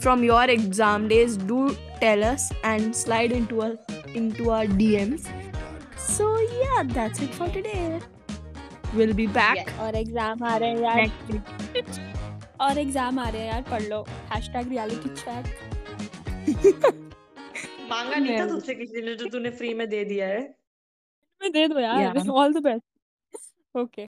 from 0.00 0.24
your 0.24 0.44
exam 0.44 1.06
days 1.08 1.36
do 1.36 1.76
tell 2.00 2.24
us 2.24 2.50
and 2.64 2.94
slide 2.94 3.32
into 3.32 3.60
our 3.62 3.76
into 4.14 4.50
our 4.50 4.66
dms 4.66 5.28
so 5.96 6.30
yeah 6.62 6.82
that's 6.86 7.20
it 7.20 7.34
for 7.34 7.48
today 7.48 8.00
we'll 8.94 9.14
be 9.14 9.26
back 9.26 9.70
और 9.80 9.94
exam 9.96 10.42
आ 10.44 10.56
रहे 10.56 10.70
हैं 10.70 10.82
यार 10.82 10.96
next 11.04 11.30
week 11.32 12.00
और 12.60 12.78
exam 12.78 13.18
आ 13.18 13.28
रहे 13.28 13.42
हैं 13.42 13.52
यार 13.52 13.62
पढ़ 13.70 13.82
लो 13.92 14.04
हैशटैग 14.32 14.68
रियलिटी 14.68 15.08
चेक 15.22 15.65
मांगा 17.89 18.15
नहीं 18.15 18.39
था 18.39 18.47
तुझसे 18.47 18.75
किसी 18.75 19.01
ने 19.01 19.15
जो 19.15 19.25
तूने 19.25 19.49
फ्री 19.49 19.73
में 19.73 19.89
दे 19.89 20.05
दिया 20.05 20.27
है। 20.27 20.41
में 21.41 21.51
दे 21.51 21.67
दो 21.67 21.79
यार. 21.79 22.29
All 22.29 22.53
the 22.53 22.57
best 22.57 22.85
okay 23.77 24.05